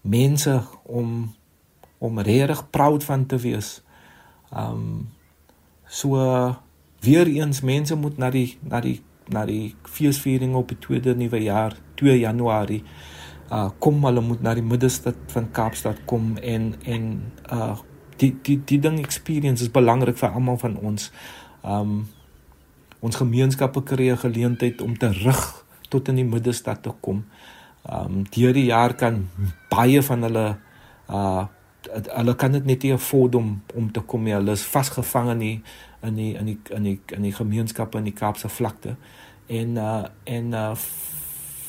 mense 0.00 0.60
om 0.82 1.32
om 1.98 2.20
regtig 2.20 2.60
proud 2.70 3.04
van 3.04 3.26
te 3.26 3.38
wees. 3.40 3.80
Um 4.52 5.08
so 5.88 6.20
weer 7.00 7.26
eens 7.26 7.60
mense 7.60 7.96
moet 7.96 8.18
na 8.18 8.30
die 8.30 8.58
na 8.60 8.80
die 8.80 9.00
na 9.32 9.46
die 9.48 9.74
feesviering 9.82 10.54
op 10.54 10.68
die 10.68 10.78
tweede 10.78 11.16
nuwe 11.16 11.42
jaar 11.42 11.76
2 11.94 12.18
Januarie 12.18 12.82
uh 13.50 13.68
kom 13.78 14.04
hulle 14.04 14.20
moet 14.20 14.42
na 14.42 14.54
die 14.54 14.66
middestad 14.66 15.16
van 15.32 15.50
Kaapstad 15.50 16.04
kom 16.04 16.36
en 16.36 16.74
en 16.84 17.32
uh 17.50 17.76
die 18.16 18.32
die 18.42 18.60
die 18.64 18.78
ding 18.80 18.98
experience 18.98 19.62
is 19.62 19.72
belangrik 19.72 20.18
vir 20.18 20.32
almal 20.32 20.58
van 20.58 20.76
ons. 20.76 21.10
Um 21.62 22.06
ons 23.00 23.16
gemeenskappe 23.16 23.82
kry 23.82 24.10
'n 24.10 24.18
geleentheid 24.18 24.80
om 24.82 24.96
te 24.98 25.08
rig 25.08 25.64
tot 25.88 26.08
in 26.08 26.16
die 26.16 26.24
middestad 26.24 26.82
te 26.82 26.92
kom. 27.00 27.24
Um 27.84 28.24
deur 28.30 28.52
die 28.52 28.66
jaar 28.66 28.94
kan 28.94 29.28
baie 29.70 30.02
van 30.02 30.22
hulle 30.22 30.56
uh 31.10 31.46
hulle 31.86 32.34
kan 32.34 32.52
dit 32.52 32.64
net 32.64 32.82
nie 32.82 32.92
afford 32.92 33.34
om 33.34 33.62
om 33.74 33.92
te 33.92 34.00
kom 34.00 34.24
nie. 34.24 34.34
Hulle 34.34 34.52
is 34.52 34.62
vasgevang 34.62 35.30
in 35.30 35.38
die 35.38 35.62
in 36.02 36.14
die 36.14 36.34
in 36.34 36.46
die 36.46 36.58
in 36.70 36.82
die 36.82 37.00
in 37.14 37.22
die 37.22 37.32
gemeenskappe 37.32 37.98
in 37.98 38.04
die 38.04 38.16
Kaapse 38.16 38.48
vlakte. 38.48 38.96
En 39.46 39.76
uh 39.76 40.04
en 40.24 40.52
uh 40.52 40.74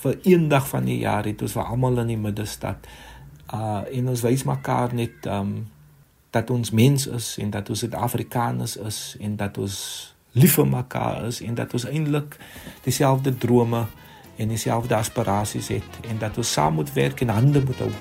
vir 0.02 0.20
eendag 0.24 0.68
van 0.68 0.86
die 0.86 1.00
jaar 1.00 1.26
het 1.26 1.42
ons 1.42 1.58
almal 1.58 2.00
in 2.00 2.08
die 2.08 2.18
middestad 2.18 2.88
uh 3.54 3.82
en 3.92 4.10
ons 4.10 4.22
wys 4.22 4.44
mekaar 4.44 4.94
net 4.94 5.26
um 5.26 5.68
dat 6.30 6.50
ons 6.50 6.72
mens 6.72 7.08
is 7.08 7.38
en 7.38 7.50
dat 7.50 7.70
ons 7.70 7.80
Suid-Afrikaners 7.80 8.76
is 8.78 9.16
en 9.20 9.36
dat 9.36 9.58
ons 9.58 9.78
lief 10.32 10.54
vir 10.60 10.68
mekaar 10.68 11.26
is 11.26 11.42
en 11.42 11.56
dat 11.56 11.74
ons 11.74 11.86
eintlik 11.86 12.38
dieselfde 12.84 13.38
drome 13.38 13.86
en 14.38 14.48
dieselfde 14.48 14.96
aspirasies 14.96 15.68
het 15.68 16.02
en 16.10 16.18
dat 16.18 16.38
ons 16.38 16.52
saam 16.52 16.74
moet 16.74 16.94
werk 16.94 17.22
en 17.22 17.34
hande 17.34 17.64
moet 17.66 17.80
hou 17.86 17.92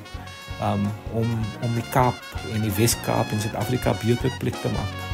um, 0.62 0.86
om 1.12 1.32
om 1.62 1.74
die 1.74 1.88
Kaap 1.90 2.20
en 2.52 2.62
die 2.64 2.72
Wes-Kaap 2.76 3.32
en 3.32 3.40
Suid-Afrika 3.40 3.94
beter 4.04 4.32
plek 4.38 4.56
te 4.62 4.72
maak. 4.72 5.04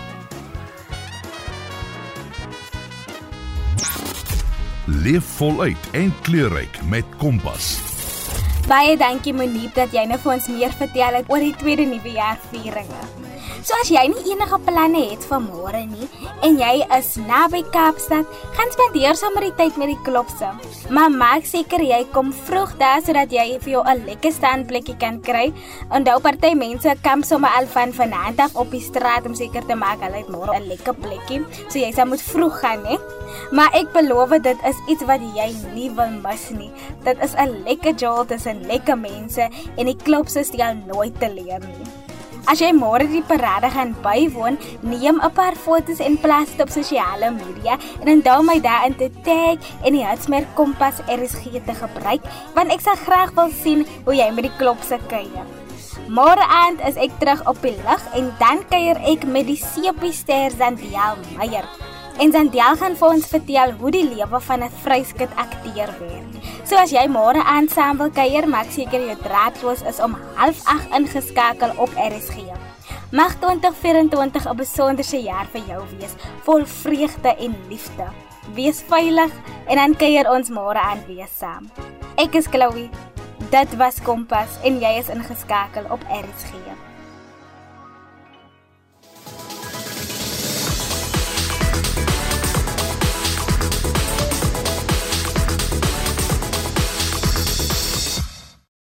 Leef 4.86 5.24
voluit 5.38 5.90
en 5.92 6.12
kleurryk 6.26 6.82
met 6.90 7.04
Kompas. 7.18 7.91
Baie 8.68 8.96
dankie 8.96 9.32
Monique 9.34 9.74
dat 9.74 9.90
jy 9.94 10.04
nou 10.06 10.20
vir 10.22 10.36
ons 10.36 10.46
meer 10.54 10.78
vertel 10.78 11.18
het 11.18 11.32
oor 11.32 11.42
die 11.42 11.54
tweede 11.58 11.88
nuwe 11.90 12.14
jaar 12.14 12.38
vieringe. 12.52 13.21
So 13.60 13.76
as 13.78 13.90
jy 13.92 14.02
nie 14.10 14.32
enige 14.32 14.58
planne 14.66 15.02
het 15.10 15.24
vir 15.28 15.42
môre 15.44 15.82
nie 15.86 16.08
en 16.46 16.56
jy 16.58 16.72
is 16.96 17.12
naby 17.28 17.60
Kaapstad, 17.74 18.26
gaan 18.56 18.72
spandeer 18.74 19.14
sommer 19.18 19.44
die 19.46 19.54
tyd 19.58 19.76
met 19.78 19.92
die 19.92 20.00
klopse. 20.06 20.48
Maar 20.90 21.12
maak 21.14 21.46
seker 21.46 21.84
jy 21.84 22.00
kom 22.14 22.32
vroeg 22.48 22.72
daar 22.80 23.04
sodat 23.04 23.30
jy 23.30 23.58
vir 23.62 23.72
jou 23.74 23.82
'n 23.84 24.06
lekker 24.08 24.32
standplekkie 24.32 24.96
kan 24.98 25.20
kry. 25.20 25.52
Onthou 25.90 26.18
party 26.20 26.54
mense 26.54 26.96
kamp 27.02 27.24
sommer 27.24 27.50
al 27.58 27.66
van 27.66 27.92
vanaand 27.92 28.40
af 28.40 28.56
op 28.56 28.70
die 28.70 28.80
straat 28.80 29.26
om 29.26 29.34
seker 29.34 29.62
te 29.66 29.74
maak 29.74 30.00
hulle 30.00 30.18
het 30.22 30.28
môre 30.28 30.56
'n 30.56 30.68
lekker 30.68 30.94
plekkie. 30.94 31.44
So 31.68 31.78
jy 31.78 31.92
sal 31.92 32.06
moet 32.06 32.22
vroeg 32.22 32.60
gaan, 32.60 32.84
hè. 32.86 32.96
Maar 33.52 33.70
ek 33.74 33.92
beloof 33.92 34.30
dit 34.42 34.58
is 34.64 34.76
iets 34.88 35.04
wat 35.04 35.20
jy 35.20 35.54
nie 35.74 35.90
wil 35.90 36.10
mis 36.10 36.50
nie. 36.50 36.72
Dit 37.04 37.16
is 37.22 37.34
'n 37.34 37.62
lekker 37.64 37.94
jolt 37.94 38.28
tussen 38.28 38.66
lekker 38.66 38.98
mense 38.98 39.48
en 39.76 39.86
die 39.86 39.96
klopse 39.96 40.44
stel 40.44 40.74
nooit 40.86 41.20
te 41.20 41.28
leer 41.28 41.60
nie. 41.60 42.01
As 42.42 42.58
jy 42.58 42.72
môre 42.74 43.04
die 43.06 43.22
parade 43.22 43.68
gaan 43.70 43.92
bywoon, 44.02 44.56
neem 44.82 45.20
'n 45.22 45.30
paar 45.30 45.54
foto's 45.54 46.00
en 46.02 46.18
plaas 46.18 46.50
dit 46.50 46.60
op 46.60 46.70
sosiale 46.74 47.30
media 47.30 47.78
en 48.00 48.08
onthou 48.16 48.42
my 48.42 48.58
daarin 48.58 48.96
te 48.96 49.10
tag 49.22 49.58
en 49.84 49.92
die 49.92 50.04
hitsmerk 50.04 50.48
Kompas 50.54 50.98
RSG 51.06 51.62
te 51.64 51.74
gebruik, 51.74 52.22
want 52.54 52.72
ek 52.72 52.80
sal 52.80 52.96
graag 52.96 53.30
wil 53.34 53.50
sien 53.62 53.86
hoe 54.04 54.14
jy 54.14 54.30
met 54.34 54.44
die 54.44 54.56
klopse 54.58 54.98
kuier. 55.06 55.46
Môre 56.08 56.42
aand 56.42 56.80
is 56.88 56.96
ek 56.96 57.14
terug 57.20 57.46
op 57.46 57.62
die 57.62 57.76
lug 57.86 58.02
en 58.14 58.34
dan 58.38 58.66
kuier 58.68 58.98
ek 59.06 59.24
met 59.24 59.46
die 59.46 59.56
Sepiester 59.56 60.50
Zandiel 60.50 61.16
Meyer. 61.38 61.91
En 62.18 62.32
Zandiel 62.32 62.76
gaan 62.76 62.96
vir 62.96 63.08
ons 63.08 63.26
vertel 63.26 63.72
hoe 63.80 63.90
die 63.90 64.04
lewe 64.04 64.40
van 64.40 64.62
'n 64.62 64.70
vryskut 64.82 65.32
akteur 65.36 65.90
werk. 66.00 66.32
So 66.64 66.76
as 66.76 66.90
jy 66.90 67.06
môre 67.08 67.42
aan 67.44 67.68
saam 67.68 67.96
wil 67.98 68.10
kuier, 68.10 68.48
maak 68.48 68.70
seker 68.70 69.00
jou 69.00 69.16
draadloos 69.22 69.82
is 69.82 70.00
om 70.00 70.16
08:30 70.36 70.86
ingeskakel 70.98 71.72
op 71.76 71.90
RSG. 71.96 72.36
Mag 73.10 73.34
2024 73.40 74.46
'n 74.46 74.56
besonderse 74.56 75.22
jaar 75.22 75.46
vir 75.52 75.62
jou 75.68 75.82
wees, 75.98 76.14
vol 76.42 76.64
vreugde 76.66 77.36
en 77.36 77.56
liefde. 77.68 78.06
Wees 78.54 78.82
veilig 78.88 79.32
en 79.66 79.76
dan 79.76 79.96
kuier 79.96 80.30
ons 80.30 80.48
môre 80.50 80.80
aan 80.80 81.04
weer 81.06 81.28
saam. 81.38 81.70
Ek 82.16 82.34
is 82.34 82.46
Chloe. 82.46 82.88
Dit 83.50 83.76
was 83.76 84.00
Kompas 84.02 84.58
en 84.62 84.80
jy 84.80 84.98
is 84.98 85.08
ingeskakel 85.08 85.84
op 85.90 86.00
RSG. 86.08 86.81